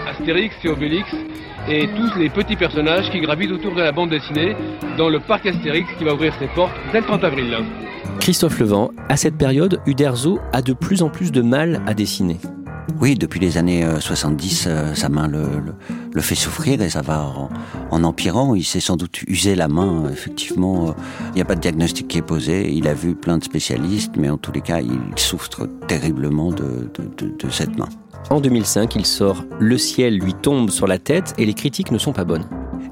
Astérix 0.09 0.57
et 0.65 0.69
Obélix 0.69 1.15
et 1.69 1.89
tous 1.97 2.19
les 2.19 2.31
petits 2.31 2.57
personnages 2.57 3.11
qui 3.11 3.21
gravitent 3.21 3.53
autour 3.53 3.75
de 3.75 3.83
la 3.83 3.93
bande 3.93 4.11
dessinée 4.11 4.57
dans 4.97 5.09
le 5.09 5.21
parc 5.21 5.47
Astérix 5.47 5.89
qui 5.99 6.05
va 6.05 6.15
ouvrir 6.15 6.35
ses 6.39 6.49
portes 6.49 6.73
dès 6.93 7.01
le 7.01 7.07
30 7.07 7.25
avril. 7.25 7.57
Christophe 8.21 8.59
Levent, 8.59 8.91
à 9.09 9.17
cette 9.17 9.37
période, 9.37 9.81
Uderzo 9.87 10.41
a 10.53 10.63
de 10.63 10.73
plus 10.73 11.03
en 11.03 11.11
plus 11.11 11.31
de 11.31 11.43
mal 11.43 11.83
à 11.87 11.95
dessiner. 11.95 12.39
Oui, 13.01 13.15
depuis 13.15 13.39
les 13.39 13.59
années 13.59 13.87
70, 14.01 14.67
euh, 14.67 14.71
euh, 14.71 14.95
sa 14.95 15.09
main 15.09 15.29
le, 15.29 15.47
le, 16.13 16.21
fait 16.21 16.35
souffrir 16.35 16.81
et 16.83 16.89
ça 16.89 17.03
va 17.03 17.33
en, 17.91 18.03
empirant. 18.03 18.55
Il 18.55 18.65
s'est 18.65 18.81
sans 18.81 18.97
doute 18.97 19.23
usé 19.29 19.55
la 19.55 19.69
main, 19.69 20.11
effectivement. 20.11 20.97
Il 21.29 21.35
n'y 21.35 21.43
a 21.43 21.45
pas 21.45 21.55
de 21.55 21.61
diagnostic 21.61 22.09
qui 22.09 22.19
est 22.19 22.23
posé. 22.23 22.73
Il 22.73 22.89
a 22.89 22.95
vu 22.95 23.15
plein 23.15 23.39
de 23.39 23.45
spécialistes, 23.45 24.15
mais 24.17 24.31
en 24.31 24.39
tous 24.39 24.53
les 24.53 24.63
cas, 24.63 24.81
il 24.81 24.99
souffre 25.17 25.69
terriblement 25.87 26.51
de, 26.51 26.91
de 27.21 27.51
cette 27.51 27.79
main. 27.79 27.89
En 28.31 28.41
2005, 28.41 28.95
il 28.95 29.07
sort 29.07 29.45
Le 29.59 29.79
ciel 29.79 30.19
lui 30.19 30.35
tombe 30.35 30.71
sur 30.71 30.87
la 30.87 30.99
tête 30.99 31.35
et 31.39 31.47
les 31.47 31.55
critiques 31.55 31.91
ne 31.91 31.99
sont 31.99 32.13
pas 32.13 32.25
bonnes. 32.25 32.45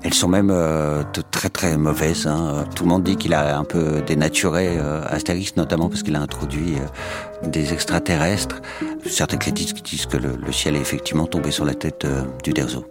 Elles 0.03 0.15
sont 0.15 0.29
même 0.29 0.51
euh, 0.51 1.03
très 1.31 1.49
très 1.49 1.77
mauvaises. 1.77 2.27
Hein. 2.27 2.65
Tout 2.75 2.85
le 2.85 2.91
monde 2.91 3.03
dit 3.03 3.17
qu'il 3.17 3.35
a 3.35 3.59
un 3.59 3.65
peu 3.65 4.03
dénaturé 4.07 4.79
euh, 4.79 5.03
Astérix, 5.09 5.57
notamment 5.57 5.89
parce 5.89 6.03
qu'il 6.03 6.15
a 6.17 6.21
introduit 6.21 6.75
euh, 6.77 7.49
des 7.49 7.73
extraterrestres. 7.73 8.63
Certains 9.05 9.37
critiques 9.37 9.83
disent 9.85 10.07
que 10.07 10.17
le, 10.17 10.53
ciel 10.53 10.77
est 10.77 10.81
effectivement 10.81 11.27
tombé 11.27 11.51
sur 11.51 11.65
la 11.65 11.75
tête 11.75 12.07
du 12.45 12.53
Derzo. 12.53 12.87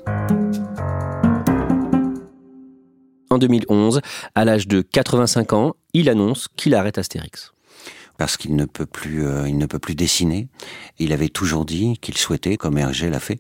En 3.30 3.38
2011, 3.38 4.02
à 4.36 4.46
l'âge 4.46 4.68
de 4.68 4.82
85 4.82 5.54
ans, 5.54 5.76
il 5.94 6.10
annonce 6.10 6.48
qu'il 6.56 6.76
arrête 6.76 6.98
Astérix 6.98 7.55
parce 8.18 8.38
qu'il 8.38 8.56
ne 8.56 8.66
peut 8.66 8.86
plus, 8.86 9.26
il 9.48 9.58
ne 9.58 9.66
peut 9.66 9.80
plus 9.80 9.96
dessiner. 9.96 10.48
Il 11.00 11.14
avait 11.14 11.30
toujours 11.30 11.66
dit 11.66 11.98
qu'il 12.00 12.18
souhaitait, 12.18 12.58
comme 12.58 12.78
Hergé 12.78 13.10
l'a 13.10 13.20
fait, 13.20 13.40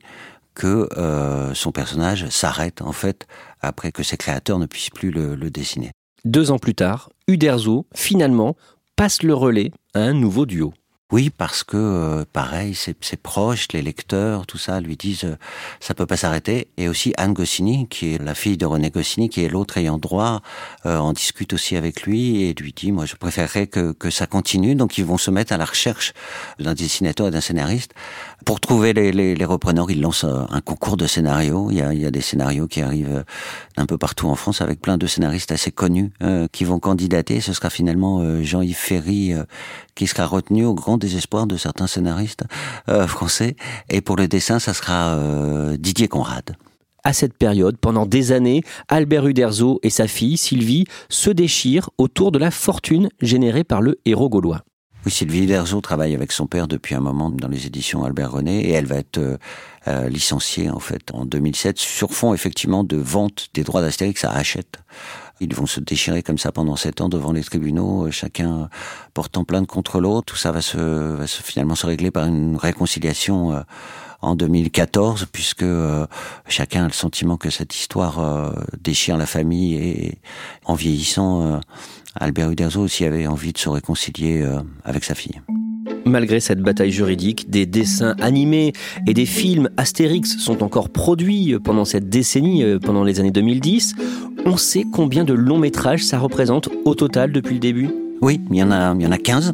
que 0.55 0.87
euh, 0.97 1.53
son 1.53 1.71
personnage 1.71 2.27
s'arrête 2.29 2.81
en 2.81 2.93
fait 2.93 3.27
après 3.61 3.91
que 3.91 4.01
ses 4.01 4.17
créateurs 4.17 4.57
ne 4.57 4.65
puissent 4.65 4.89
plus 4.89 5.11
le, 5.11 5.35
le 5.35 5.51
dessiner. 5.51 5.91
Deux 6.23 6.49
ans 6.49 6.57
plus 6.57 6.73
tard, 6.73 7.09
Uderzo, 7.27 7.85
finalement, 7.93 8.55
passe 8.95 9.21
le 9.21 9.35
relais 9.35 9.71
à 9.93 9.99
un 9.99 10.13
nouveau 10.13 10.45
duo. 10.45 10.73
Oui, 11.11 11.29
parce 11.29 11.63
que 11.63 11.77
euh, 11.77 12.25
pareil, 12.33 12.73
ses, 12.73 12.95
proches, 13.15 13.67
les 13.73 13.83
lecteurs, 13.83 14.47
tout 14.47 14.57
ça, 14.57 14.81
lui 14.81 14.97
disent 14.97 15.25
euh, 15.25 15.37
ça 15.79 15.93
peut 15.93 16.07
pas 16.07 16.17
s'arrêter. 16.17 16.69
Et 16.77 16.89
aussi 16.89 17.13
Anne 17.17 17.33
Goscinny, 17.33 17.87
qui 17.87 18.15
est 18.15 18.17
la 18.17 18.33
fille 18.33 18.57
de 18.57 18.65
René 18.65 18.89
Goscinny, 18.89 19.29
qui 19.29 19.43
est 19.43 19.47
l'autre 19.47 19.77
ayant 19.77 19.99
droit, 19.99 20.41
euh, 20.87 20.97
en 20.97 21.13
discute 21.13 21.53
aussi 21.53 21.75
avec 21.75 22.01
lui 22.01 22.41
et 22.41 22.55
lui 22.55 22.73
dit 22.75 22.91
moi 22.91 23.05
je 23.05 23.15
préférerais 23.15 23.67
que, 23.67 23.91
que 23.91 24.09
ça 24.09 24.25
continue. 24.25 24.73
Donc 24.73 24.97
ils 24.97 25.05
vont 25.05 25.19
se 25.19 25.29
mettre 25.29 25.53
à 25.53 25.57
la 25.57 25.65
recherche 25.65 26.13
d'un 26.57 26.73
dessinateur 26.73 27.27
et 27.27 27.31
d'un 27.31 27.39
scénariste 27.41 27.91
pour 28.43 28.59
trouver 28.59 28.93
les, 28.93 29.11
les, 29.11 29.35
les, 29.35 29.45
repreneurs. 29.45 29.91
Ils 29.91 30.01
lancent 30.01 30.25
un 30.25 30.61
concours 30.61 30.97
de 30.97 31.05
scénarios. 31.05 31.69
Il 31.69 31.77
y 31.77 31.81
a, 31.83 31.93
il 31.93 32.01
y 32.01 32.07
a 32.07 32.11
des 32.11 32.21
scénarios 32.21 32.67
qui 32.67 32.81
arrivent 32.81 33.23
d'un 33.77 33.85
peu 33.85 33.99
partout 33.99 34.27
en 34.27 34.35
France 34.35 34.61
avec 34.61 34.81
plein 34.81 34.97
de 34.97 35.05
scénaristes 35.05 35.51
assez 35.51 35.71
connus 35.71 36.11
qui 36.51 36.63
vont 36.63 36.79
candidater. 36.79 37.41
Ce 37.41 37.53
sera 37.53 37.69
finalement 37.69 38.41
Jean-Yves 38.41 38.75
Ferry 38.75 39.33
qui 39.95 40.07
sera 40.07 40.25
retenu 40.25 40.65
au 40.65 40.73
grand 40.73 40.94
désespoir 40.97 41.47
de 41.47 41.57
certains 41.57 41.87
scénaristes 41.87 42.43
euh, 42.89 43.07
français. 43.07 43.55
Et 43.89 44.01
pour 44.01 44.15
le 44.15 44.27
dessin, 44.27 44.59
ça 44.59 44.73
sera 44.73 45.15
euh, 45.15 45.77
Didier 45.77 46.07
Conrad. 46.07 46.55
À 47.03 47.13
cette 47.13 47.37
période, 47.37 47.77
pendant 47.77 48.07
des 48.07 48.31
années, 48.31 48.63
Albert 48.87 49.27
Uderzo 49.27 49.79
et 49.83 49.91
sa 49.91 50.07
fille, 50.07 50.37
Sylvie, 50.37 50.85
se 51.07 51.29
déchirent 51.29 51.91
autour 51.99 52.31
de 52.31 52.39
la 52.39 52.49
fortune 52.49 53.09
générée 53.21 53.63
par 53.63 53.81
le 53.81 53.99
héros 54.05 54.27
gaulois. 54.29 54.63
Oui, 55.05 55.11
Sylvie 55.11 55.43
Uderzo 55.43 55.81
travaille 55.81 56.15
avec 56.15 56.31
son 56.31 56.47
père 56.47 56.67
depuis 56.67 56.95
un 56.95 56.99
moment 56.99 57.29
dans 57.29 57.47
les 57.47 57.67
éditions 57.67 58.03
Albert 58.03 58.31
René 58.31 58.67
et 58.67 58.71
elle 58.71 58.87
va 58.87 58.95
être 58.95 59.19
euh, 59.87 60.09
licenciée 60.09 60.71
en 60.71 60.79
fait 60.79 61.11
en 61.13 61.25
2007 61.25 61.77
sur 61.77 62.11
fond 62.11 62.33
effectivement 62.33 62.83
de 62.83 62.97
vente 62.97 63.49
des 63.53 63.63
droits 63.63 63.81
d'Astérix 63.81 64.25
à 64.25 64.31
Hachette. 64.31 64.79
Ils 65.41 65.53
vont 65.53 65.65
se 65.65 65.79
déchirer 65.79 66.23
comme 66.23 66.37
ça 66.37 66.51
pendant 66.51 66.75
sept 66.75 67.01
ans 67.01 67.09
devant 67.09 67.31
les 67.31 67.43
tribunaux, 67.43 68.07
euh, 68.07 68.11
chacun 68.11 68.69
portant 69.13 69.43
plainte 69.43 69.67
contre 69.67 69.99
l'autre. 69.99 70.25
Tout 70.25 70.37
ça 70.37 70.51
va 70.51 70.61
se, 70.61 70.77
va 70.77 71.27
se, 71.27 71.43
finalement 71.43 71.75
se 71.75 71.85
régler 71.85 72.11
par 72.11 72.25
une 72.25 72.55
réconciliation 72.55 73.51
euh, 73.51 73.61
en 74.25 74.35
2014, 74.35 75.27
puisque 75.31 75.63
euh, 75.63 76.05
chacun 76.47 76.83
a 76.83 76.87
le 76.87 76.93
sentiment 76.93 77.37
que 77.37 77.49
cette 77.49 77.75
histoire 77.75 78.53
déchire 78.81 79.17
la 79.17 79.25
famille 79.25 79.75
et 79.75 80.17
en 80.65 80.73
vieillissant, 80.73 81.59
Albert 82.15 82.51
Uderzo 82.51 82.81
aussi 82.81 83.05
avait 83.05 83.27
envie 83.27 83.53
de 83.53 83.57
se 83.57 83.69
réconcilier 83.69 84.45
avec 84.83 85.03
sa 85.03 85.15
fille. 85.15 85.41
Malgré 86.05 86.39
cette 86.39 86.59
bataille 86.59 86.91
juridique, 86.91 87.49
des 87.49 87.65
dessins 87.65 88.15
animés 88.19 88.73
et 89.07 89.13
des 89.13 89.25
films 89.25 89.69
Astérix 89.77 90.37
sont 90.37 90.63
encore 90.63 90.89
produits 90.89 91.57
pendant 91.63 91.85
cette 91.85 92.09
décennie, 92.09 92.63
pendant 92.81 93.03
les 93.03 93.19
années 93.19 93.31
2010. 93.31 93.95
On 94.45 94.57
sait 94.57 94.85
combien 94.91 95.23
de 95.23 95.33
longs 95.33 95.57
métrages 95.57 96.03
ça 96.03 96.19
représente 96.19 96.69
au 96.85 96.95
total 96.95 97.31
depuis 97.31 97.55
le 97.55 97.59
début? 97.59 97.89
Oui, 98.21 98.39
il 98.51 98.57
y 98.57 98.63
en 98.63 98.71
a, 98.71 98.93
il 98.95 99.01
y 99.01 99.07
en 99.07 99.11
a 99.11 99.17
15 99.17 99.53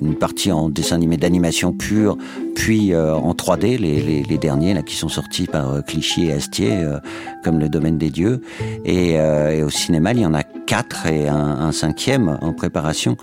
une 0.00 0.16
partie 0.16 0.52
en 0.52 0.68
dessin 0.68 0.96
animé 0.96 1.16
d'animation 1.16 1.72
pure, 1.72 2.16
puis 2.54 2.92
euh, 2.92 3.14
en 3.14 3.32
3D, 3.32 3.78
les, 3.78 4.22
les, 4.22 4.38
derniers 4.38 4.74
là 4.74 4.82
qui 4.82 4.96
sont 4.96 5.08
sortis 5.08 5.46
par 5.46 5.72
euh, 5.72 5.80
Clichy 5.80 6.26
et 6.26 6.32
Astier, 6.32 6.72
euh, 6.72 6.98
comme 7.42 7.58
le 7.58 7.68
domaine 7.68 7.98
des 7.98 8.10
dieux. 8.10 8.40
Et, 8.84 9.14
et, 9.14 9.62
au 9.62 9.70
cinéma, 9.70 10.12
il 10.12 10.20
y 10.20 10.26
en 10.26 10.34
a 10.34 10.42
quatre 10.42 11.06
et 11.06 11.28
un, 11.28 11.36
un, 11.36 11.72
cinquième 11.72 12.38
en 12.40 12.52
préparation, 12.52 13.16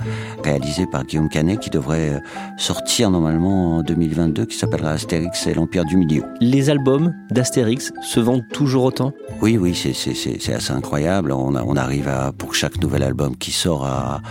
réalisé 0.44 0.86
par 0.86 1.06
Guillaume 1.06 1.30
Canet, 1.30 1.60
qui 1.60 1.70
devrait 1.70 2.22
sortir 2.58 3.10
normalement 3.10 3.78
en 3.78 3.82
2022, 3.82 4.46
qui 4.46 4.58
s'appellera 4.58 4.92
Astérix 4.92 5.48
et 5.48 5.54
l'Empire 5.54 5.86
du 5.86 5.98
Milieu. 5.98 6.24
Les 6.40 6.70
albums 6.70 7.14
d'Astérix 7.32 7.92
se 8.02 8.20
vendent 8.20 8.48
toujours 8.54 8.84
autant? 8.84 9.14
Oui, 9.42 9.58
oui, 9.58 9.76
c'est 9.76 10.54
assez 10.54 10.72
incroyable. 10.72 11.32
On, 11.32 11.56
a, 11.56 11.64
on 11.64 11.76
arrive 11.76 12.08
à, 12.08 12.32
pour 12.32 12.54
chaque 12.54 12.82
nouvel 12.82 13.04
album 13.04 13.36
qui 13.38 13.52
sort 13.52 13.86
à 13.86 14.22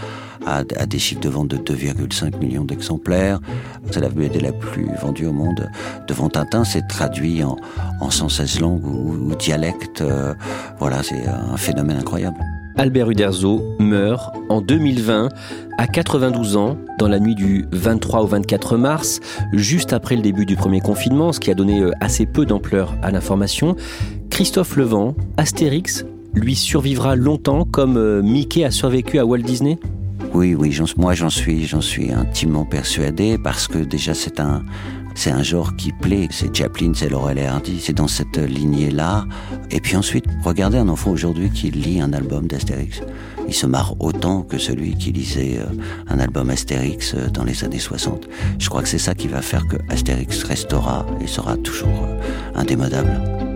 à, 0.47 0.65
des 0.65 0.99
chiffres 0.99 1.21
de 1.21 1.29
vente 1.29 1.49
de 1.49 1.57
2,5 1.57 2.39
millions 2.39 2.65
d'exemplaires. 2.65 3.41
C'est 3.91 4.01
la 4.01 4.09
BD 4.09 4.41
la 4.41 4.53
plus 4.53 4.89
vendue 5.01 5.27
au 5.27 5.33
monde 5.33 5.71
devant 6.09 6.29
Tintin. 6.29 6.65
C'est 6.65 6.87
traduit 6.89 7.43
en, 7.45 7.57
en 8.01 8.11
116 8.11 8.61
langues 8.61 8.85
ou, 8.87 9.35
dialectes. 9.35 10.01
Euh, 10.01 10.35
voilà, 10.79 11.03
c'est 11.03 11.27
un 11.27 11.57
phénomène 11.57 11.99
incroyable. 11.99 12.39
Albert 12.77 13.11
Uderzo 13.11 13.63
meurt 13.79 14.35
en 14.49 14.61
2020 14.61 15.29
à 15.77 15.87
92 15.87 16.57
ans 16.57 16.79
dans 16.99 17.09
la 17.09 17.19
nuit 17.19 17.35
du 17.35 17.67
23 17.73 18.23
au 18.23 18.27
24 18.27 18.77
mars, 18.77 19.21
juste 19.53 19.93
après 19.93 20.17
le 20.17 20.23
début 20.23 20.47
du 20.47 20.57
premier 20.57 20.81
confinement, 20.81 21.33
ce 21.33 21.41
qui 21.41 21.51
a 21.51 21.55
donné 21.55 21.81
euh, 21.81 21.91
assez 22.01 22.27
peu 22.27 22.47
d'ampleur 22.47 22.95
à 23.03 23.11
l'information. 23.11 23.77
Christophe 24.31 24.77
Levent, 24.77 25.15
Astérix, 25.37 26.07
lui 26.33 26.55
survivra 26.55 27.17
longtemps 27.17 27.65
comme 27.65 27.97
euh, 27.97 28.23
Mickey 28.23 28.65
a 28.65 28.71
survécu 28.71 29.19
à 29.19 29.27
Walt 29.27 29.43
Disney? 29.43 29.79
Oui, 30.33 30.55
oui, 30.55 30.79
moi 30.97 31.15
j'en 31.15 31.31
suis, 31.31 31.67
j'en 31.67 31.81
suis 31.81 32.13
intimement 32.13 32.65
persuadé 32.65 33.37
parce 33.39 33.67
que 33.67 33.79
déjà 33.79 34.15
c'est 34.15 34.41
un, 34.41 34.63
c'est 35.15 35.31
un 35.31 35.43
genre 35.43 35.77
qui 35.77 35.93
plaît. 35.93 36.29
C'est 36.31 36.55
Chaplin, 36.57 36.93
c'est 36.95 37.09
Laurel 37.09 37.39
et 37.39 37.47
Hardy, 37.47 37.81
c'est 37.81 37.93
dans 37.93 38.09
cette 38.09 38.39
lignée-là. 38.39 39.27
Et 39.71 39.81
puis 39.81 39.97
ensuite, 39.97 40.25
regardez 40.45 40.79
un 40.79 40.89
enfant 40.89 41.11
aujourd'hui 41.11 41.51
qui 41.51 41.71
lit 41.71 42.01
un 42.01 42.13
album 42.13 42.47
d'Astérix. 42.47 43.03
Il 43.49 43.55
se 43.55 43.67
marre 43.67 43.95
autant 44.01 44.43
que 44.43 44.59
celui 44.59 44.95
qui 44.95 45.13
lisait 45.13 45.59
euh, 45.59 45.67
un 46.09 46.21
album 46.21 46.51
Astérix 46.51 47.15
euh, 47.15 47.29
dans 47.29 47.45
les 47.45 47.65
années 47.65 47.81
60. 47.81 48.29
Je 48.59 48.69
crois 48.69 48.83
que 48.83 48.89
c'est 48.89 48.99
ça 48.99 49.15
qui 49.15 49.27
va 49.27 49.43
faire 49.43 49.67
que 49.67 49.77
Astérix 49.89 50.45
restera 50.45 51.05
et 51.21 51.27
sera 51.27 51.57
toujours 51.57 52.05
euh, 52.05 52.21
indémodable. 52.55 53.50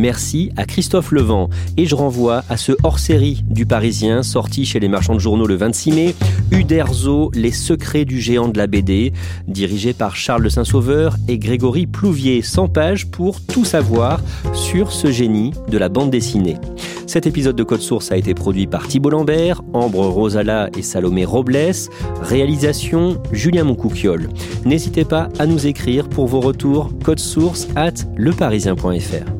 Merci 0.00 0.50
à 0.56 0.64
Christophe 0.64 1.12
Levent 1.12 1.50
et 1.76 1.84
je 1.84 1.94
renvoie 1.94 2.42
à 2.48 2.56
ce 2.56 2.72
hors-série 2.84 3.44
du 3.50 3.66
Parisien 3.66 4.22
sorti 4.22 4.64
chez 4.64 4.80
les 4.80 4.88
marchands 4.88 5.12
de 5.12 5.20
journaux 5.20 5.46
le 5.46 5.56
26 5.56 5.92
mai, 5.92 6.14
Uderzo, 6.50 7.30
Les 7.34 7.52
secrets 7.52 8.06
du 8.06 8.18
géant 8.18 8.48
de 8.48 8.56
la 8.56 8.66
BD, 8.66 9.12
dirigé 9.46 9.92
par 9.92 10.16
Charles 10.16 10.42
de 10.42 10.48
Saint-Sauveur 10.48 11.16
et 11.28 11.36
Grégory 11.36 11.86
Plouvier, 11.86 12.40
100 12.40 12.68
pages 12.68 13.08
pour 13.08 13.42
tout 13.42 13.66
savoir 13.66 14.22
sur 14.54 14.90
ce 14.90 15.12
génie 15.12 15.52
de 15.68 15.76
la 15.76 15.90
bande 15.90 16.10
dessinée. 16.10 16.56
Cet 17.06 17.26
épisode 17.26 17.56
de 17.56 17.62
Code 17.62 17.82
Source 17.82 18.10
a 18.10 18.16
été 18.16 18.32
produit 18.32 18.66
par 18.66 18.88
Thibault 18.88 19.10
Lambert, 19.10 19.60
Ambre 19.74 20.06
Rosala 20.06 20.70
et 20.78 20.82
Salomé 20.82 21.26
Robles. 21.26 21.72
Réalisation 22.22 23.22
Julien 23.32 23.64
Moncouquiole. 23.64 24.30
N'hésitez 24.64 25.04
pas 25.04 25.28
à 25.38 25.44
nous 25.44 25.66
écrire 25.66 26.08
pour 26.08 26.26
vos 26.26 26.40
retours 26.40 26.90
code 27.04 27.18
source 27.18 27.68
at 27.76 27.92
leparisien.fr. 28.16 29.39